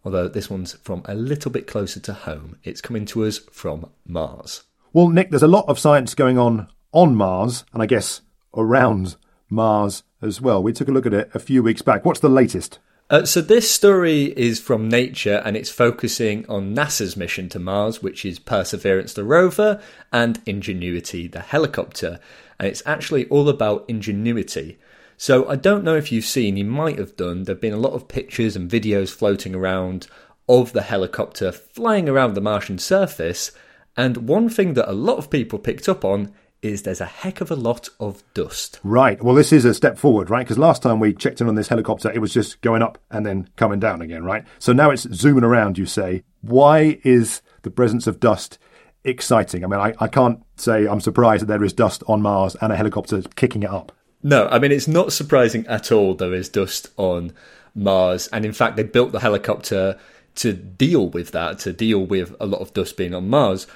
Although 0.03 0.27
this 0.27 0.49
one's 0.49 0.73
from 0.73 1.03
a 1.05 1.15
little 1.15 1.51
bit 1.51 1.67
closer 1.67 2.01
to 2.01 2.11
home. 2.11 2.57
It's 2.65 2.81
coming 2.81 3.05
to 3.05 3.23
us 3.23 3.37
from 3.49 3.89
Mars. 4.05 4.63
Well, 4.91 5.07
Nick, 5.07 5.29
there's 5.29 5.43
a 5.43 5.47
lot 5.47 5.69
of 5.69 5.79
science 5.79 6.15
going 6.15 6.37
on 6.37 6.67
on 6.91 7.15
Mars, 7.15 7.63
and 7.71 7.81
I 7.81 7.85
guess 7.85 8.19
around 8.53 9.15
Mars 9.49 10.03
as 10.21 10.41
well. 10.41 10.61
We 10.61 10.73
took 10.73 10.89
a 10.89 10.91
look 10.91 11.05
at 11.05 11.13
it 11.13 11.31
a 11.33 11.39
few 11.39 11.63
weeks 11.63 11.81
back. 11.81 12.03
What's 12.03 12.19
the 12.19 12.27
latest? 12.27 12.79
Uh, 13.09 13.23
so 13.23 13.39
this 13.39 13.71
story 13.71 14.25
is 14.35 14.59
from 14.59 14.89
Nature 14.89 15.41
and 15.45 15.55
it's 15.55 15.69
focusing 15.69 16.45
on 16.49 16.75
NASA's 16.75 17.15
mission 17.15 17.47
to 17.47 17.57
Mars, 17.57 18.03
which 18.03 18.25
is 18.25 18.37
Perseverance 18.37 19.13
the 19.13 19.23
rover 19.23 19.81
and 20.11 20.41
Ingenuity 20.45 21.25
the 21.25 21.39
helicopter. 21.39 22.19
And 22.59 22.67
it's 22.67 22.83
actually 22.85 23.25
all 23.29 23.47
about 23.47 23.85
ingenuity. 23.87 24.77
So 25.15 25.47
I 25.47 25.55
don't 25.55 25.85
know 25.85 25.95
if 25.95 26.11
you've 26.11 26.25
seen, 26.25 26.57
you 26.57 26.65
might 26.65 26.99
have 26.99 27.15
done, 27.15 27.43
there 27.43 27.55
have 27.55 27.61
been 27.61 27.73
a 27.73 27.77
lot 27.77 27.93
of 27.93 28.09
pictures 28.09 28.57
and 28.57 28.69
videos 28.69 29.09
floating 29.09 29.55
around 29.55 30.07
of 30.49 30.73
the 30.73 30.81
helicopter 30.81 31.53
flying 31.53 32.09
around 32.09 32.33
the 32.33 32.41
Martian 32.41 32.77
surface. 32.77 33.51
And 33.95 34.27
one 34.27 34.49
thing 34.49 34.73
that 34.73 34.91
a 34.91 34.91
lot 34.91 35.17
of 35.17 35.29
people 35.29 35.59
picked 35.59 35.87
up 35.87 36.03
on 36.03 36.33
is 36.61 36.83
there's 36.83 37.01
a 37.01 37.05
heck 37.05 37.41
of 37.41 37.51
a 37.51 37.55
lot 37.55 37.89
of 37.99 38.23
dust. 38.33 38.79
Right. 38.83 39.21
Well, 39.23 39.35
this 39.35 39.53
is 39.53 39.65
a 39.65 39.73
step 39.73 39.97
forward, 39.97 40.29
right? 40.29 40.45
Because 40.45 40.57
last 40.57 40.81
time 40.81 40.99
we 40.99 41.13
checked 41.13 41.41
in 41.41 41.47
on 41.47 41.55
this 41.55 41.67
helicopter, 41.67 42.11
it 42.11 42.19
was 42.19 42.33
just 42.33 42.61
going 42.61 42.81
up 42.81 42.97
and 43.11 43.25
then 43.25 43.49
coming 43.55 43.79
down 43.79 44.01
again, 44.01 44.23
right? 44.23 44.43
So 44.59 44.73
now 44.73 44.89
it's 44.89 45.03
zooming 45.13 45.43
around, 45.43 45.77
you 45.77 45.85
say. 45.85 46.23
Why 46.41 46.99
is 47.03 47.41
the 47.61 47.71
presence 47.71 48.07
of 48.07 48.19
dust 48.19 48.57
exciting? 49.03 49.63
I 49.63 49.67
mean, 49.67 49.79
I, 49.79 49.93
I 49.99 50.07
can't 50.07 50.43
say 50.55 50.87
I'm 50.87 51.01
surprised 51.01 51.43
that 51.43 51.47
there 51.47 51.63
is 51.63 51.73
dust 51.73 52.03
on 52.07 52.21
Mars 52.21 52.55
and 52.61 52.73
a 52.73 52.75
helicopter 52.75 53.21
kicking 53.35 53.63
it 53.63 53.69
up. 53.69 53.91
No, 54.23 54.47
I 54.47 54.59
mean, 54.59 54.71
it's 54.71 54.87
not 54.87 55.13
surprising 55.13 55.65
at 55.67 55.91
all 55.91 56.15
there 56.15 56.33
is 56.33 56.49
dust 56.49 56.89
on 56.97 57.33
Mars. 57.75 58.27
And 58.27 58.45
in 58.45 58.53
fact, 58.53 58.75
they 58.75 58.83
built 58.83 59.11
the 59.11 59.19
helicopter 59.19 59.97
to 60.35 60.53
deal 60.53 61.09
with 61.09 61.31
that, 61.31 61.59
to 61.59 61.73
deal 61.73 62.05
with 62.05 62.35
a 62.39 62.45
lot 62.45 62.61
of 62.61 62.73
dust 62.73 62.97
being 62.97 63.13
on 63.13 63.29
Mars. 63.29 63.67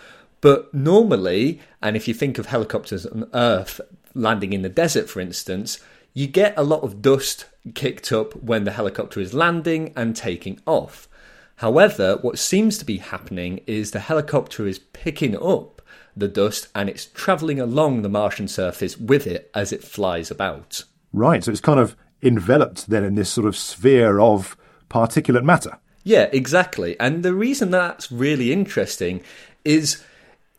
But 0.42 0.74
normally, 0.74 1.62
and 1.82 1.96
if 1.96 2.08
you 2.08 2.14
think 2.14 2.38
of 2.38 2.48
helicopters 2.48 3.06
on 3.06 3.30
Earth 3.34 3.80
landing 4.14 4.54
in 4.54 4.64
the 4.64 4.70
desert, 4.70 5.10
for 5.10 5.20
instance, 5.20 5.80
you 6.14 6.28
get 6.28 6.58
a 6.58 6.64
lot 6.64 6.84
of 6.84 7.02
dust 7.02 7.46
kicked 7.74 8.12
up 8.12 8.36
when 8.36 8.64
the 8.64 8.72
helicopter 8.72 9.20
is 9.20 9.34
landing 9.34 9.94
and 9.96 10.16
taking 10.16 10.60
off. 10.66 11.08
However, 11.58 12.18
what 12.22 12.40
seems 12.40 12.78
to 12.80 12.86
be 12.86 12.98
happening 12.98 13.62
is 13.68 13.92
the 13.92 14.00
helicopter 14.00 14.66
is 14.66 14.80
picking 14.80 15.38
up 15.38 15.82
the 16.18 16.28
dust 16.28 16.68
and 16.74 16.90
it's 16.90 17.06
travelling 17.06 17.60
along 17.60 18.02
the 18.02 18.10
Martian 18.10 18.48
surface 18.48 18.98
with 18.98 19.28
it 19.28 19.50
as 19.54 19.72
it 19.72 19.84
flies 19.84 20.32
about. 20.32 20.84
Right, 21.14 21.44
so 21.44 21.52
it's 21.52 21.62
kind 21.62 21.80
of 21.80 21.96
enveloped 22.22 22.90
then 22.90 23.04
in 23.04 23.16
this 23.16 23.30
sort 23.30 23.48
of 23.48 23.56
sphere 23.56 24.20
of 24.20 24.58
particulate 24.90 25.44
matter. 25.44 25.78
Yeah, 26.04 26.30
exactly. 26.32 27.00
And 27.00 27.24
the 27.24 27.34
reason 27.34 27.70
that's 27.70 28.12
really 28.12 28.52
interesting 28.52 29.22
is 29.64 30.04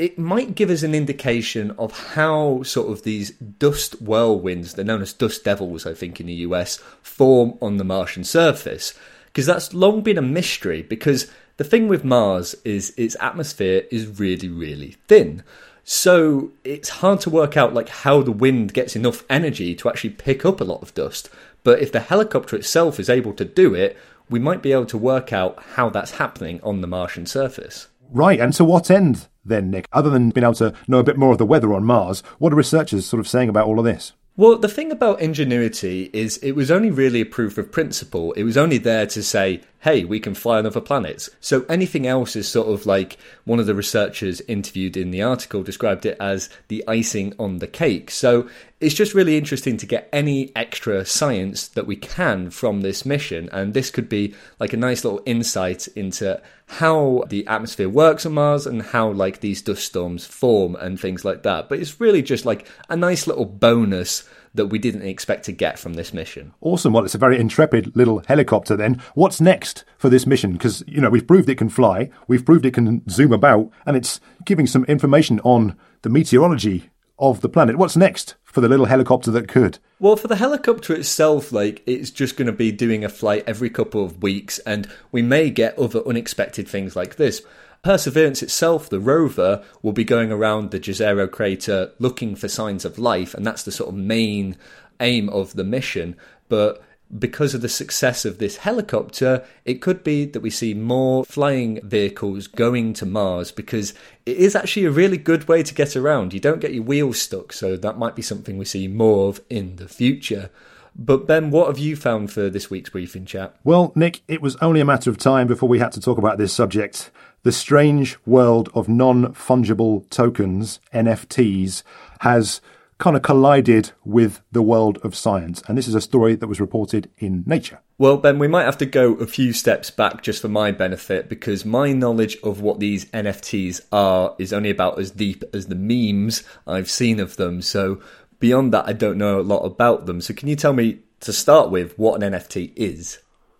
it 0.02 0.18
might 0.18 0.56
give 0.56 0.68
us 0.68 0.82
an 0.82 0.96
indication 0.96 1.70
of 1.78 2.08
how 2.14 2.60
sort 2.64 2.90
of 2.90 3.04
these 3.04 3.30
dust 3.30 4.02
whirlwinds, 4.02 4.74
they're 4.74 4.84
known 4.84 5.00
as 5.00 5.12
dust 5.12 5.44
devils, 5.44 5.86
I 5.86 5.94
think, 5.94 6.18
in 6.18 6.26
the 6.26 6.42
US, 6.48 6.78
form 7.02 7.56
on 7.62 7.76
the 7.76 7.84
Martian 7.84 8.24
surface. 8.24 8.94
Because 9.26 9.46
that's 9.46 9.72
long 9.72 10.02
been 10.02 10.18
a 10.18 10.22
mystery, 10.22 10.82
because 10.82 11.30
the 11.56 11.62
thing 11.62 11.86
with 11.86 12.04
Mars 12.04 12.56
is 12.64 12.92
its 12.96 13.16
atmosphere 13.20 13.84
is 13.92 14.18
really, 14.18 14.48
really 14.48 14.96
thin. 15.06 15.44
So 15.84 16.50
it's 16.64 16.88
hard 16.88 17.20
to 17.20 17.30
work 17.30 17.56
out 17.56 17.72
like 17.72 17.88
how 17.88 18.22
the 18.22 18.32
wind 18.32 18.74
gets 18.74 18.96
enough 18.96 19.24
energy 19.30 19.72
to 19.76 19.88
actually 19.88 20.10
pick 20.10 20.44
up 20.44 20.60
a 20.60 20.64
lot 20.64 20.82
of 20.82 20.94
dust. 20.94 21.30
But 21.62 21.78
if 21.78 21.92
the 21.92 22.00
helicopter 22.00 22.56
itself 22.56 22.98
is 22.98 23.08
able 23.08 23.34
to 23.34 23.44
do 23.44 23.72
it, 23.76 23.96
we 24.28 24.40
might 24.40 24.62
be 24.62 24.72
able 24.72 24.86
to 24.86 24.98
work 24.98 25.32
out 25.32 25.62
how 25.74 25.90
that's 25.90 26.18
happening 26.18 26.58
on 26.64 26.80
the 26.80 26.88
Martian 26.88 27.24
surface. 27.24 27.86
Right, 28.12 28.40
and 28.40 28.52
to 28.54 28.64
what 28.64 28.90
end 28.90 29.28
then, 29.42 29.70
Nick? 29.70 29.88
Other 29.90 30.10
than 30.10 30.30
being 30.30 30.44
able 30.44 30.54
to 30.54 30.74
know 30.86 30.98
a 30.98 31.04
bit 31.04 31.16
more 31.16 31.32
of 31.32 31.38
the 31.38 31.46
weather 31.46 31.72
on 31.72 31.82
Mars, 31.82 32.22
what 32.38 32.52
are 32.52 32.56
researchers 32.56 33.06
sort 33.06 33.20
of 33.20 33.26
saying 33.26 33.48
about 33.48 33.66
all 33.66 33.78
of 33.78 33.86
this? 33.86 34.12
Well, 34.34 34.56
the 34.56 34.68
thing 34.68 34.90
about 34.90 35.20
Ingenuity 35.20 36.08
is 36.14 36.38
it 36.38 36.52
was 36.52 36.70
only 36.70 36.90
really 36.90 37.20
a 37.20 37.26
proof 37.26 37.58
of 37.58 37.70
principle. 37.70 38.32
It 38.32 38.44
was 38.44 38.56
only 38.56 38.78
there 38.78 39.06
to 39.08 39.22
say, 39.22 39.60
hey, 39.80 40.04
we 40.04 40.20
can 40.20 40.34
fly 40.34 40.56
on 40.56 40.64
other 40.64 40.80
planets. 40.80 41.28
So 41.40 41.66
anything 41.68 42.06
else 42.06 42.34
is 42.34 42.48
sort 42.48 42.68
of 42.68 42.86
like 42.86 43.18
one 43.44 43.60
of 43.60 43.66
the 43.66 43.74
researchers 43.74 44.40
interviewed 44.42 44.96
in 44.96 45.10
the 45.10 45.22
article 45.22 45.62
described 45.62 46.06
it 46.06 46.16
as 46.18 46.48
the 46.68 46.82
icing 46.88 47.34
on 47.38 47.58
the 47.58 47.66
cake. 47.66 48.10
So 48.10 48.48
it's 48.80 48.94
just 48.94 49.12
really 49.12 49.36
interesting 49.36 49.76
to 49.76 49.86
get 49.86 50.08
any 50.14 50.50
extra 50.56 51.04
science 51.04 51.68
that 51.68 51.86
we 51.86 51.96
can 51.96 52.48
from 52.50 52.80
this 52.80 53.04
mission. 53.04 53.50
And 53.52 53.74
this 53.74 53.90
could 53.90 54.08
be 54.08 54.34
like 54.58 54.72
a 54.72 54.78
nice 54.78 55.04
little 55.04 55.20
insight 55.26 55.88
into 55.88 56.40
how 56.72 57.22
the 57.28 57.46
atmosphere 57.46 57.88
works 57.88 58.24
on 58.24 58.32
Mars 58.32 58.66
and 58.66 58.80
how 58.80 59.10
like 59.10 59.40
these 59.40 59.60
dust 59.60 59.84
storms 59.84 60.24
form 60.24 60.74
and 60.76 60.98
things 60.98 61.24
like 61.24 61.42
that. 61.42 61.68
But 61.68 61.80
it's 61.80 62.00
really 62.00 62.22
just 62.22 62.46
like 62.46 62.66
a 62.88 62.96
nice 62.96 63.26
little 63.26 63.44
bonus 63.44 64.26
that 64.54 64.66
we 64.66 64.78
didn't 64.78 65.02
expect 65.02 65.44
to 65.44 65.52
get 65.52 65.78
from 65.78 65.94
this 65.94 66.14
mission. 66.14 66.54
Awesome. 66.60 66.92
Well, 66.92 67.04
it's 67.04 67.14
a 67.14 67.18
very 67.18 67.38
intrepid 67.38 67.94
little 67.94 68.22
helicopter 68.26 68.76
then. 68.76 69.02
What's 69.14 69.40
next 69.40 69.84
for 69.98 70.08
this 70.08 70.26
mission? 70.26 70.52
Because, 70.52 70.82
you 70.86 71.00
know, 71.00 71.10
we've 71.10 71.26
proved 71.26 71.48
it 71.48 71.58
can 71.58 71.68
fly, 71.68 72.10
we've 72.26 72.44
proved 72.44 72.64
it 72.64 72.74
can 72.74 73.08
zoom 73.08 73.32
about, 73.32 73.70
and 73.86 73.96
it's 73.96 74.20
giving 74.44 74.66
some 74.66 74.84
information 74.86 75.40
on 75.40 75.76
the 76.02 76.10
meteorology 76.10 76.90
of 77.22 77.40
the 77.40 77.48
planet. 77.48 77.78
What's 77.78 77.96
next 77.96 78.34
for 78.42 78.60
the 78.60 78.68
little 78.68 78.86
helicopter 78.86 79.30
that 79.30 79.48
could? 79.48 79.78
Well, 80.00 80.16
for 80.16 80.26
the 80.26 80.36
helicopter 80.36 80.92
itself, 80.92 81.52
like 81.52 81.80
it's 81.86 82.10
just 82.10 82.36
going 82.36 82.46
to 82.46 82.52
be 82.52 82.72
doing 82.72 83.04
a 83.04 83.08
flight 83.08 83.44
every 83.46 83.70
couple 83.70 84.04
of 84.04 84.22
weeks, 84.22 84.58
and 84.60 84.90
we 85.12 85.22
may 85.22 85.48
get 85.48 85.78
other 85.78 86.06
unexpected 86.06 86.68
things 86.68 86.96
like 86.96 87.16
this. 87.16 87.40
Perseverance 87.82 88.42
itself, 88.42 88.88
the 88.88 89.00
rover, 89.00 89.64
will 89.82 89.92
be 89.92 90.04
going 90.04 90.32
around 90.32 90.70
the 90.70 90.80
Jezero 90.80 91.30
crater 91.30 91.92
looking 92.00 92.34
for 92.34 92.48
signs 92.48 92.84
of 92.84 92.98
life, 92.98 93.34
and 93.34 93.46
that's 93.46 93.62
the 93.62 93.72
sort 93.72 93.90
of 93.90 93.94
main 93.94 94.56
aim 94.98 95.28
of 95.28 95.54
the 95.54 95.64
mission. 95.64 96.16
But 96.48 96.82
because 97.18 97.54
of 97.54 97.60
the 97.60 97.68
success 97.68 98.24
of 98.24 98.38
this 98.38 98.58
helicopter, 98.58 99.44
it 99.64 99.82
could 99.82 100.02
be 100.02 100.24
that 100.24 100.40
we 100.40 100.50
see 100.50 100.72
more 100.72 101.24
flying 101.24 101.80
vehicles 101.82 102.46
going 102.46 102.94
to 102.94 103.06
Mars 103.06 103.52
because 103.52 103.92
it 104.24 104.36
is 104.36 104.56
actually 104.56 104.86
a 104.86 104.90
really 104.90 105.18
good 105.18 105.46
way 105.48 105.62
to 105.62 105.74
get 105.74 105.94
around. 105.94 106.32
You 106.32 106.40
don't 106.40 106.60
get 106.60 106.74
your 106.74 106.84
wheels 106.84 107.20
stuck, 107.20 107.52
so 107.52 107.76
that 107.76 107.98
might 107.98 108.16
be 108.16 108.22
something 108.22 108.56
we 108.56 108.64
see 108.64 108.88
more 108.88 109.28
of 109.28 109.40
in 109.50 109.76
the 109.76 109.88
future. 109.88 110.50
But 110.94 111.26
Ben, 111.26 111.50
what 111.50 111.68
have 111.68 111.78
you 111.78 111.96
found 111.96 112.30
for 112.30 112.50
this 112.50 112.70
week's 112.70 112.90
briefing 112.90 113.24
chat? 113.24 113.56
Well, 113.64 113.92
Nick, 113.94 114.22
it 114.28 114.42
was 114.42 114.56
only 114.56 114.80
a 114.80 114.84
matter 114.84 115.10
of 115.10 115.18
time 115.18 115.46
before 115.46 115.68
we 115.68 115.78
had 115.78 115.92
to 115.92 116.00
talk 116.00 116.18
about 116.18 116.38
this 116.38 116.52
subject. 116.52 117.10
The 117.44 117.52
strange 117.52 118.18
world 118.24 118.68
of 118.74 118.88
non 118.88 119.34
fungible 119.34 120.08
tokens, 120.10 120.80
NFTs, 120.94 121.82
has 122.20 122.60
kind 123.02 123.16
of 123.16 123.22
collided 123.22 123.90
with 124.04 124.40
the 124.52 124.62
world 124.62 124.96
of 125.02 125.16
science. 125.16 125.60
And 125.66 125.76
this 125.76 125.88
is 125.88 125.96
a 125.96 126.00
story 126.00 126.36
that 126.36 126.46
was 126.46 126.60
reported 126.60 127.10
in 127.18 127.42
Nature. 127.48 127.80
Well, 127.98 128.16
Ben, 128.16 128.38
we 128.38 128.46
might 128.46 128.62
have 128.62 128.78
to 128.78 128.86
go 128.86 129.14
a 129.14 129.26
few 129.26 129.52
steps 129.52 129.90
back 129.90 130.22
just 130.22 130.40
for 130.40 130.48
my 130.48 130.70
benefit 130.70 131.28
because 131.28 131.64
my 131.64 131.92
knowledge 131.92 132.36
of 132.44 132.60
what 132.60 132.78
these 132.78 133.06
NFTs 133.06 133.80
are 133.90 134.36
is 134.38 134.52
only 134.52 134.70
about 134.70 135.00
as 135.00 135.10
deep 135.10 135.42
as 135.52 135.66
the 135.66 135.74
memes 135.74 136.44
I've 136.64 136.88
seen 136.88 137.18
of 137.18 137.36
them. 137.36 137.60
So 137.60 138.00
beyond 138.38 138.72
that, 138.72 138.86
I 138.86 138.92
don't 138.92 139.18
know 139.18 139.40
a 139.40 139.42
lot 139.42 139.64
about 139.64 140.06
them. 140.06 140.20
So 140.20 140.32
can 140.32 140.48
you 140.48 140.54
tell 140.54 140.72
me 140.72 141.00
to 141.22 141.32
start 141.32 141.72
with 141.72 141.98
what 141.98 142.22
an 142.22 142.32
NFT 142.32 142.72
is? 142.76 143.18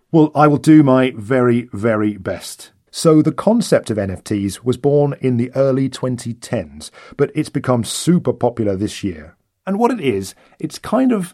Well, 0.09 0.31
I 0.33 0.47
will 0.47 0.55
do 0.55 0.83
my 0.83 1.11
very, 1.17 1.69
very 1.73 2.15
best. 2.15 2.71
So 2.95 3.23
the 3.23 3.31
concept 3.31 3.89
of 3.89 3.97
NFTs 3.97 4.63
was 4.63 4.77
born 4.77 5.15
in 5.19 5.37
the 5.37 5.51
early 5.55 5.89
2010s, 5.89 6.91
but 7.17 7.31
it's 7.33 7.49
become 7.49 7.83
super 7.83 8.31
popular 8.31 8.75
this 8.75 9.03
year. 9.03 9.35
And 9.65 9.79
what 9.79 9.89
it 9.89 9.99
is, 9.99 10.35
it's 10.59 10.77
kind 10.77 11.11
of 11.11 11.33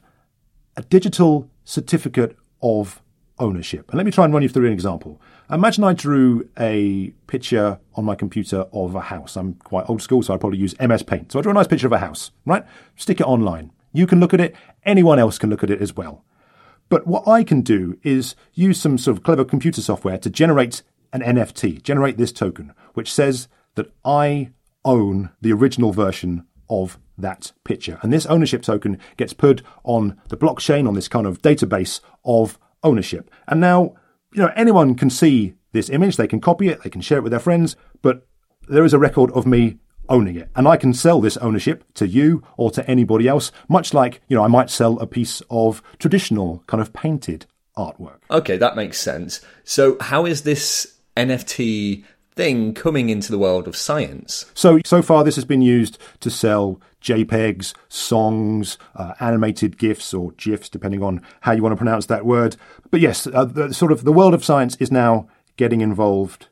a 0.78 0.84
digital 0.84 1.50
certificate 1.65 2.38
of 2.62 3.02
ownership. 3.39 3.89
And 3.89 3.98
let 3.98 4.06
me 4.06 4.12
try 4.13 4.24
and 4.24 4.34
run 4.34 4.41
you 4.41 4.48
through 4.48 4.67
an 4.67 4.72
example. 4.72 5.22
Imagine 5.50 5.84
I 5.84 5.91
drew 5.91 6.48
a 6.58 7.10
picture 7.28 7.78
on 7.93 8.06
my 8.06 8.15
computer 8.15 8.60
of 8.72 8.95
a 8.95 9.02
house. 9.02 9.36
I'm 9.36 9.56
quite 9.56 9.89
old 9.89 10.02
school, 10.02 10.24
so 10.24 10.34
I'd 10.34 10.39
probably 10.39 10.60
use 10.60 10.80
MS 10.80 11.04
Paint. 11.04 11.34
So 11.34 11.39
I 11.39 11.41
draw 11.41 11.52
a 11.52 11.56
nice 11.56 11.67
picture 11.67 11.88
of 11.88 11.93
a 11.93 11.98
house, 11.98 12.32
right? 12.45 12.63
Stick 12.95 13.19
it 13.19 13.28
online. 13.28 13.74
You 13.91 14.08
can 14.08 14.22
look 14.22 14.34
at 14.34 14.39
it, 14.39 14.56
anyone 14.86 15.19
else 15.19 15.38
can 15.38 15.50
look 15.50 15.63
at 15.63 15.69
it 15.69 15.82
as 15.82 15.93
well. 15.93 16.24
But 16.88 17.06
what 17.06 17.28
I 17.28 17.43
can 17.43 17.63
do 17.63 18.00
is 18.02 18.34
use 18.54 18.80
some 18.80 18.98
sort 18.98 19.17
of 19.17 19.24
clever 19.24 19.43
computer 19.43 19.82
software 19.82 20.17
to 20.19 20.30
generate 20.30 20.84
an 21.13 21.22
NFT, 21.22 21.82
generate 21.84 22.17
this 22.17 22.32
token, 22.32 22.74
which 22.93 23.12
says 23.12 23.48
that 23.76 23.91
I 24.04 24.52
own 24.86 25.30
the 25.41 25.54
original 25.54 25.91
version 25.91 26.45
of 26.69 27.00
that 27.17 27.52
picture. 27.63 28.00
And 28.02 28.13
this 28.13 28.26
ownership 28.26 28.62
token 28.62 29.00
gets 29.17 29.34
put 29.34 29.62
on 29.84 30.19
the 30.30 30.38
blockchain, 30.38 30.88
on 30.88 30.93
this 30.93 31.08
kind 31.08 31.28
of 31.28 31.41
database 31.41 32.00
of 32.24 32.58
ownership. 32.84 33.30
And 33.48 33.60
now, 33.60 33.95
you 34.34 34.41
know, 34.41 34.52
anyone 34.56 34.95
can 34.95 35.10
see 35.10 35.56
this 35.72 35.89
image, 35.89 36.17
they 36.17 36.28
can 36.28 36.39
copy 36.39 36.69
it, 36.69 36.84
they 36.84 36.89
can 36.89 37.02
share 37.02 37.17
it 37.17 37.24
with 37.24 37.32
their 37.32 37.39
friends, 37.39 37.76
but 38.02 38.26
there 38.67 38.86
is 38.86 38.93
a 38.93 39.00
record 39.00 39.32
of 39.32 39.45
me 39.45 39.78
owning 40.08 40.36
it. 40.36 40.50
And 40.56 40.67
I 40.67 40.78
can 40.78 40.93
sell 40.93 41.22
this 41.22 41.38
ownership 41.38 41.84
to 41.95 42.08
you 42.08 42.43
or 42.58 42.72
to 42.72 42.88
anybody 42.89 43.28
else, 43.28 43.52
much 43.67 43.93
like, 43.93 44.22
you 44.28 44.36
know, 44.36 44.43
I 44.43 44.48
might 44.48 44.69
sell 44.69 45.00
a 45.00 45.08
piece 45.08 45.41
of 45.50 45.84
traditional 46.00 46.63
kind 46.67 46.82
of 46.82 46.93
painted 46.93 47.45
artwork. 47.78 48.19
Okay, 48.32 48.58
that 48.58 48.76
makes 48.76 49.00
sense. 49.00 49.41
So, 49.63 49.98
how 50.02 50.26
is 50.26 50.43
this 50.43 50.98
NFT 51.19 52.03
thing 52.36 52.73
coming 52.73 53.10
into 53.10 53.32
the 53.32 53.38
world 53.38 53.67
of 53.67 53.75
science? 53.75 54.45
So, 54.53 54.79
so 54.86 55.01
far, 55.01 55.23
this 55.23 55.36
has 55.36 55.45
been 55.45 55.62
used 55.62 55.97
to 56.21 56.29
sell 56.29 56.79
JPEGs, 57.01 57.73
songs, 57.89 58.77
uh, 58.95 59.13
animated 59.19 59.77
GIFs 59.77 60.13
or 60.13 60.32
GIFs, 60.32 60.69
depending 60.69 61.03
on 61.03 61.21
how 61.41 61.51
you 61.51 61.62
want 61.62 61.73
to 61.73 61.77
pronounce 61.77 62.05
that 62.08 62.25
word. 62.25 62.55
But 62.91 63.01
yes, 63.01 63.27
uh, 63.27 63.45
the, 63.45 63.73
sort 63.73 63.91
of 63.91 64.03
the 64.03 64.13
world 64.13 64.34
of 64.34 64.45
science 64.45 64.75
is 64.77 64.91
now 64.91 65.27
getting 65.58 65.82
involved 65.82 66.47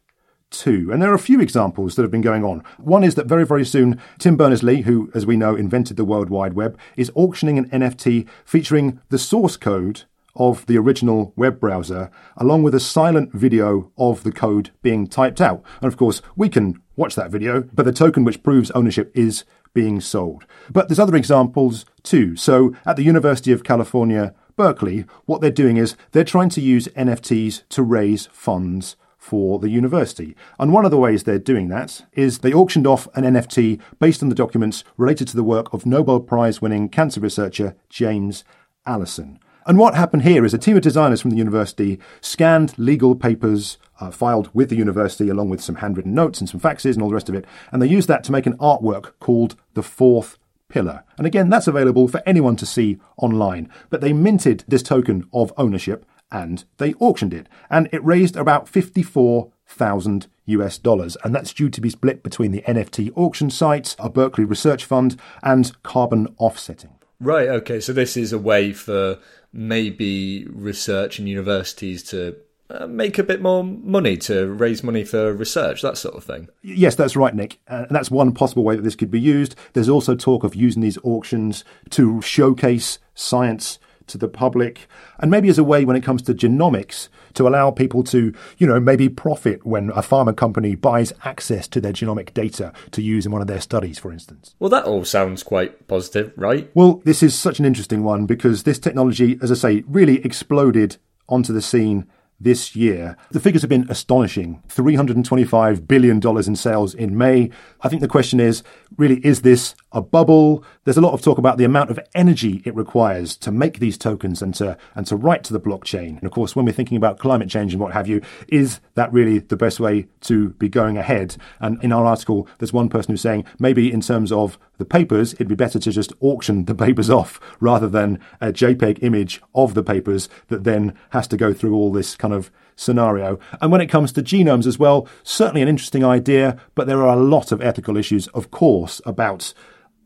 too. 0.50 0.90
And 0.92 1.02
there 1.02 1.12
are 1.12 1.16
a 1.16 1.20
few 1.20 1.42
examples 1.42 1.96
that 1.96 2.02
have 2.02 2.12
been 2.12 2.22
going 2.22 2.44
on. 2.44 2.64
One 2.78 3.04
is 3.04 3.16
that 3.16 3.26
very, 3.26 3.46
very 3.46 3.66
soon, 3.66 4.00
Tim 4.20 4.38
Berners 4.38 4.64
Lee, 4.64 4.82
who, 4.82 5.12
as 5.14 5.26
we 5.26 5.38
know, 5.38 5.56
invented 5.56 5.98
the 5.98 6.06
World 6.06 6.30
Wide 6.30 6.54
Web, 6.54 6.78
is 6.96 7.12
auctioning 7.16 7.58
an 7.58 7.70
NFT 7.70 8.28
featuring 8.46 9.00
the 9.10 9.20
source 9.20 9.58
code 9.58 10.04
of 10.38 10.66
the 10.66 10.78
original 10.78 11.34
web 11.36 11.60
browser, 11.60 12.10
along 12.38 12.64
with 12.64 12.74
a 12.74 12.80
silent 12.80 13.34
video 13.34 13.92
of 13.98 14.24
the 14.24 14.32
code 14.32 14.72
being 14.82 15.08
typed 15.08 15.42
out. 15.42 15.64
And 15.82 15.92
of 15.92 15.98
course, 15.98 16.22
we 16.36 16.50
can 16.50 16.82
watch 16.96 17.16
that 17.16 17.32
video, 17.32 17.64
but 17.74 17.86
the 17.86 17.92
token 17.92 18.24
which 18.24 18.44
proves 18.44 18.72
ownership 18.72 19.12
is 19.16 19.44
being 19.74 20.02
sold. 20.02 20.46
But 20.72 20.88
there's 20.88 21.00
other 21.00 21.16
examples 21.16 21.86
too. 22.04 22.36
So 22.36 22.76
at 22.86 22.96
the 22.96 23.04
University 23.04 23.52
of 23.52 23.64
California, 23.64 24.34
Berkeley, 24.56 25.06
what 25.26 25.40
they're 25.40 25.52
doing 25.52 25.78
is 25.78 25.96
they're 26.12 26.24
trying 26.24 26.50
to 26.50 26.62
use 26.62 26.88
NFTs 26.90 27.68
to 27.70 27.84
raise 27.84 28.26
funds 28.28 28.96
for 29.18 29.60
the 29.60 29.70
university. 29.70 30.36
And 30.58 30.72
one 30.72 30.86
of 30.86 30.92
the 30.92 30.98
ways 30.98 31.24
they're 31.24 31.38
doing 31.38 31.68
that 31.68 32.06
is 32.14 32.40
they 32.40 32.54
auctioned 32.54 32.88
off 32.88 33.08
an 33.14 33.24
NFT 33.24 33.80
based 34.00 34.24
on 34.24 34.30
the 34.30 34.36
documents 34.36 34.84
related 34.96 35.28
to 35.28 35.36
the 35.36 35.44
work 35.44 35.72
of 35.74 35.86
Nobel 35.86 36.22
Prize 36.22 36.62
winning 36.62 36.90
cancer 36.90 37.20
researcher 37.20 37.76
James 37.90 38.44
Allison. 38.86 39.40
And 39.68 39.78
what 39.78 39.96
happened 39.96 40.24
here 40.24 40.46
is 40.46 40.54
a 40.54 40.58
team 40.58 40.78
of 40.78 40.82
designers 40.82 41.20
from 41.20 41.32
the 41.32 41.36
university 41.36 42.00
scanned 42.22 42.74
legal 42.80 43.16
papers 43.16 43.78
uh, 44.00 44.12
filed 44.12 44.50
with 44.54 44.70
the 44.70 44.78
university, 44.78 45.28
along 45.28 45.50
with 45.50 45.60
some 45.60 45.76
handwritten 45.76 46.14
notes 46.14 46.40
and 46.40 46.48
some 46.48 46.62
faxes 46.62 46.94
and 46.94 47.02
all 47.02 47.10
the 47.10 47.16
rest 47.16 47.28
of 47.28 47.36
it, 47.36 47.44
and 47.70 47.82
they 47.82 47.88
used 47.88 48.08
that 48.08 48.24
to 48.24 48.32
make 48.32 48.46
an 48.46 48.56
artwork 48.60 49.12
called 49.20 49.58
The 49.74 49.84
Fourth 49.84 50.38
Pillar. 50.70 51.04
And 51.18 51.28
again, 51.28 51.50
that's 51.50 51.68
available 51.68 52.08
for 52.08 52.24
anyone 52.26 52.56
to 52.56 52.66
see 52.66 52.98
online. 53.18 53.70
But 53.90 54.00
they 54.00 54.14
minted 54.14 54.64
this 54.70 54.82
token 54.82 55.28
of 55.34 55.52
ownership 55.58 56.06
and 56.32 56.64
they 56.78 56.94
auctioned 56.94 57.34
it, 57.34 57.50
and 57.70 57.90
it 57.92 58.04
raised 58.06 58.38
about 58.38 58.70
54,000 58.70 60.28
US 60.46 60.78
dollars, 60.78 61.18
and 61.26 61.36
that's 61.36 61.54
due 61.54 61.70
to 61.70 61.82
be 61.82 61.90
split 61.90 62.24
between 62.24 62.54
the 62.54 62.62
NFT 62.62 63.12
auction 63.18 63.50
site, 63.50 63.98
a 64.00 64.10
Berkeley 64.10 64.46
research 64.46 64.86
fund, 64.86 65.20
and 65.44 65.72
carbon 65.84 66.34
offsetting. 66.38 66.92
Right, 67.20 67.50
okay, 67.50 67.80
so 67.80 67.94
this 67.94 68.16
is 68.16 68.32
a 68.32 68.38
way 68.38 68.74
for 68.74 69.18
maybe 69.54 70.46
research 70.50 71.20
and 71.20 71.28
universities 71.28 72.04
to 72.04 72.36
uh, 72.70 72.86
make 72.86 73.18
a 73.18 73.24
bit 73.24 73.42
more 73.42 73.64
money 73.64 74.18
to 74.18 74.48
raise 74.48 74.84
money 74.84 75.04
for 75.04 75.34
research, 75.34 75.82
that 75.82 75.98
sort 75.98 76.16
of 76.16 76.24
thing. 76.24 76.50
Yes, 76.62 76.96
that's 76.96 77.16
right, 77.16 77.34
Nick. 77.34 77.60
Uh, 77.68 77.86
and 77.88 77.96
that's 77.96 78.12
one 78.12 78.34
possible 78.34 78.64
way 78.64 78.76
that 78.76 78.82
this 78.82 78.96
could 78.96 79.12
be 79.12 79.22
used. 79.22 79.56
There's 79.74 79.88
also 79.88 80.16
talk 80.16 80.44
of 80.44 80.54
using 80.54 80.82
these 80.82 80.98
auctions 81.04 81.64
to 81.92 82.22
showcase 82.22 83.00
science 83.16 83.80
to 84.08 84.18
the 84.18 84.28
public, 84.28 84.88
and 85.20 85.30
maybe 85.30 85.50
as 85.50 85.58
a 85.58 85.64
way 85.64 85.86
when 85.86 85.96
it 85.96 86.04
comes 86.04 86.22
to 86.24 86.34
genomics 86.34 87.10
to 87.34 87.48
allow 87.48 87.72
people 87.72 88.04
to, 88.06 88.34
you 88.58 88.68
know, 88.68 88.80
maybe 88.80 89.10
profit 89.10 89.66
when 89.66 89.90
a 89.92 90.02
pharma 90.02 90.36
company 90.36 90.76
buys 90.76 91.14
access 91.24 91.68
to 91.68 91.80
their 91.80 91.94
genomic 91.94 92.34
data 92.34 92.74
to 92.92 93.02
use 93.02 93.26
in 93.26 93.32
one 93.32 93.42
of 93.42 93.48
their 93.48 93.62
studies, 93.62 94.00
for 94.00 94.12
instance. 94.12 94.56
Well, 94.60 94.70
that 94.70 94.86
all 94.86 95.06
sounds 95.06 95.44
quite 95.44 95.88
positive, 95.88 96.34
right? 96.36 96.70
Well, 96.74 97.02
this 97.06 97.22
is 97.22 97.36
such 97.36 97.60
an 97.60 97.66
interesting 97.66 98.04
one 98.04 98.26
because 98.26 98.64
this 98.64 98.80
technology, 98.80 99.38
as 99.42 99.52
I 99.52 99.56
say, 99.56 99.84
really 99.88 100.24
exploded 100.26 100.98
onto 101.30 101.54
the 101.54 101.62
scene 101.62 102.08
this 102.40 102.76
year. 102.76 103.18
The 103.32 103.40
figures 103.40 103.62
have 103.64 103.70
been 103.70 103.88
astonishing 103.90 104.62
$325 104.70 105.88
billion 105.88 106.22
in 106.26 106.56
sales 106.56 106.94
in 106.94 107.18
May. 107.18 107.50
I 107.82 107.90
think 107.90 108.02
the 108.02 108.08
question 108.08 108.40
is 108.40 108.64
really, 108.98 109.18
is 109.26 109.42
this 109.42 109.76
a 109.92 110.02
bubble? 110.02 110.64
There's 110.84 110.98
a 110.98 111.02
lot 111.02 111.14
of 111.14 111.22
talk 111.22 111.38
about 111.38 111.58
the 111.58 111.64
amount 111.64 111.90
of 111.90 112.00
energy 112.14 112.62
it 112.66 112.76
requires 112.76 113.36
to 113.38 113.52
make 113.52 113.80
these 113.80 113.98
tokens 113.98 114.42
and 114.42 114.54
to, 114.56 114.78
and 114.96 115.08
to 115.08 115.16
write 115.16 115.44
to 115.46 115.54
the 115.54 115.60
blockchain. 115.60 116.18
And 116.18 116.24
of 116.24 116.32
course, 116.32 116.56
when 116.56 116.66
we're 116.66 116.72
thinking 116.72 116.98
about 116.98 117.20
climate 117.20 117.50
change 117.50 117.74
and 117.74 117.82
what 117.82 117.94
have 117.94 118.08
you, 118.08 118.22
is 118.48 118.80
that 118.94 119.12
really 119.12 119.40
the 119.40 119.58
best 119.58 119.80
way 119.80 120.08
to 120.22 120.50
be 120.52 120.70
going 120.70 120.98
ahead? 120.98 121.38
And 121.60 121.84
in 121.84 121.92
our 121.92 122.06
article, 122.06 122.48
there's 122.60 122.74
one 122.74 122.90
person 122.90 123.14
who's 123.14 123.22
saying 123.22 123.46
maybe 123.60 123.92
in 123.92 124.02
terms 124.02 124.32
of 124.32 124.60
the 124.78 124.86
papers, 124.86 125.34
it'd 125.34 125.48
be 125.48 125.56
better 125.56 125.80
to 125.80 125.92
just 125.92 126.14
auction 126.20 126.66
the 126.66 126.76
papers 126.76 127.10
off 127.10 127.40
rather 127.60 127.88
than 127.88 128.20
a 128.40 128.54
JPEG 128.54 129.02
image 129.02 129.42
of 129.56 129.74
the 129.74 129.84
papers 129.84 130.30
that 130.48 130.64
then 130.64 130.94
has 131.12 131.28
to 131.28 131.38
go 131.38 131.54
through 131.54 131.76
all 131.76 131.92
this 131.92 132.16
kind 132.16 132.34
of 132.34 132.52
scenario. 132.76 133.40
And 133.60 133.72
when 133.72 133.82
it 133.82 133.88
comes 133.88 134.12
to 134.14 134.22
genomes 134.22 134.68
as 134.68 134.80
well, 134.80 135.08
certainly 135.24 135.62
an 135.62 135.68
interesting 135.68 136.06
idea, 136.06 136.60
but 136.76 136.88
there 136.88 137.02
are 137.02 137.18
a 137.18 137.22
lot 137.22 137.52
of 137.52 137.62
ethical 137.62 137.98
issues, 137.98 138.28
of 138.28 138.52
course, 138.52 139.02
about 139.06 139.54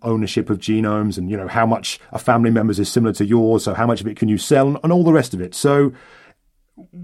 ownership 0.03 0.49
of 0.49 0.57
genomes 0.57 1.17
and 1.17 1.29
you 1.29 1.37
know 1.37 1.47
how 1.47 1.63
much 1.63 1.99
a 2.11 2.17
family 2.17 2.49
member's 2.49 2.79
is 2.79 2.91
similar 2.91 3.13
to 3.13 3.23
yours 3.23 3.65
so 3.65 3.75
how 3.75 3.85
much 3.85 4.01
of 4.01 4.07
it 4.07 4.17
can 4.17 4.27
you 4.27 4.35
sell 4.35 4.79
and 4.83 4.91
all 4.91 5.03
the 5.03 5.13
rest 5.13 5.35
of 5.35 5.39
it 5.39 5.53
so 5.53 5.93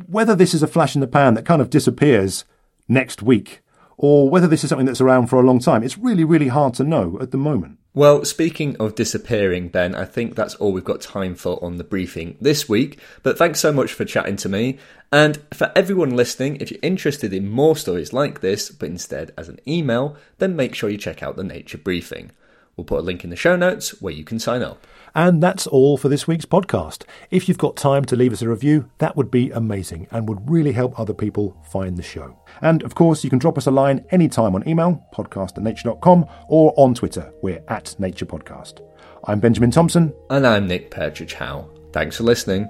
whether 0.08 0.34
this 0.34 0.56
is 0.56 0.64
a 0.64 0.68
flash 0.68 0.96
in 0.96 1.02
the 1.02 1.06
pan 1.06 1.36
that 1.36 1.46
kind 1.46 1.62
of 1.62 1.70
disappears 1.70 2.44
next 2.88 3.22
week 3.22 3.62
or 3.98 4.30
whether 4.30 4.48
this 4.48 4.64
is 4.64 4.70
something 4.70 4.86
that's 4.86 5.02
around 5.02 5.28
for 5.28 5.40
a 5.40 5.46
long 5.46 5.60
time. 5.60 5.84
It's 5.84 5.98
really, 5.98 6.24
really 6.24 6.48
hard 6.48 6.76
to 6.76 6.84
know 6.84 7.18
at 7.20 7.32
the 7.32 7.38
moment. 7.38 7.80
Well, 7.94 8.26
speaking 8.26 8.78
of 8.78 8.94
disappearing, 8.94 9.70
Ben, 9.70 9.96
I 9.96 10.06
think 10.06 10.36
that's 10.36 10.54
all 10.56 10.72
we've 10.72 10.84
got 10.84 11.02
time 11.02 11.34
for 11.34 11.64
on 11.64 11.78
the 11.78 11.84
briefing 11.84 12.38
this 12.40 12.70
week. 12.70 13.00
But 13.24 13.40
thanks 13.40 13.60
so 13.60 13.72
much 13.72 13.92
for 13.92 14.06
chatting 14.06 14.36
to 14.38 14.50
me. 14.50 14.78
And 15.12 15.42
for 15.52 15.72
everyone 15.76 16.16
listening, 16.16 16.58
if 16.58 16.70
you're 16.70 16.80
interested 16.84 17.34
in 17.34 17.50
more 17.50 17.76
stories 17.76 18.14
like 18.14 18.42
this, 18.42 18.70
but 18.70 18.90
instead 18.90 19.34
as 19.36 19.50
an 19.50 19.60
email, 19.68 20.16
then 20.38 20.56
make 20.56 20.76
sure 20.76 20.92
you 20.92 20.98
check 21.00 21.24
out 21.24 21.38
the 21.38 21.44
Nature 21.44 21.80
Briefing. 21.80 22.30
We'll 22.76 22.86
put 22.86 23.00
a 23.00 23.04
link 23.04 23.24
in 23.24 23.32
the 23.32 23.36
show 23.36 23.56
notes 23.56 24.00
where 24.00 24.14
you 24.14 24.24
can 24.24 24.38
sign 24.38 24.62
up. 24.62 24.86
And 25.18 25.42
that's 25.42 25.66
all 25.66 25.98
for 25.98 26.10
this 26.10 26.28
week's 26.28 26.46
podcast. 26.46 27.04
If 27.32 27.50
you've 27.50 27.58
got 27.58 27.76
time 27.76 28.06
to 28.06 28.16
leave 28.16 28.32
us 28.32 28.44
a 28.44 28.50
review, 28.50 28.92
that 29.00 29.18
would 29.18 29.32
be 29.32 29.50
amazing 29.50 30.06
and 30.12 30.30
would 30.30 30.48
really 30.48 30.74
help 30.74 30.98
other 31.00 31.16
people 31.16 31.58
find 31.72 31.98
the 31.98 32.04
show. 32.04 32.38
And 32.62 32.84
of 32.84 32.94
course, 32.94 33.24
you 33.24 33.32
can 33.32 33.40
drop 33.40 33.58
us 33.58 33.66
a 33.66 33.72
line 33.72 34.06
anytime 34.12 34.54
on 34.54 34.68
email, 34.70 35.04
podcast 35.12 35.58
at 35.58 35.64
nature.com, 35.64 36.28
or 36.48 36.72
on 36.78 36.94
Twitter, 36.94 37.34
we're 37.42 37.64
at 37.68 38.00
Nature 38.00 38.28
Podcast. 38.28 38.80
I'm 39.24 39.40
Benjamin 39.40 39.72
Thompson. 39.72 40.14
And 40.30 40.46
I'm 40.46 40.68
Nick 40.68 40.92
Petrić 40.92 41.34
Howe. 41.34 41.68
Thanks 41.92 42.18
for 42.18 42.24
listening. 42.24 42.70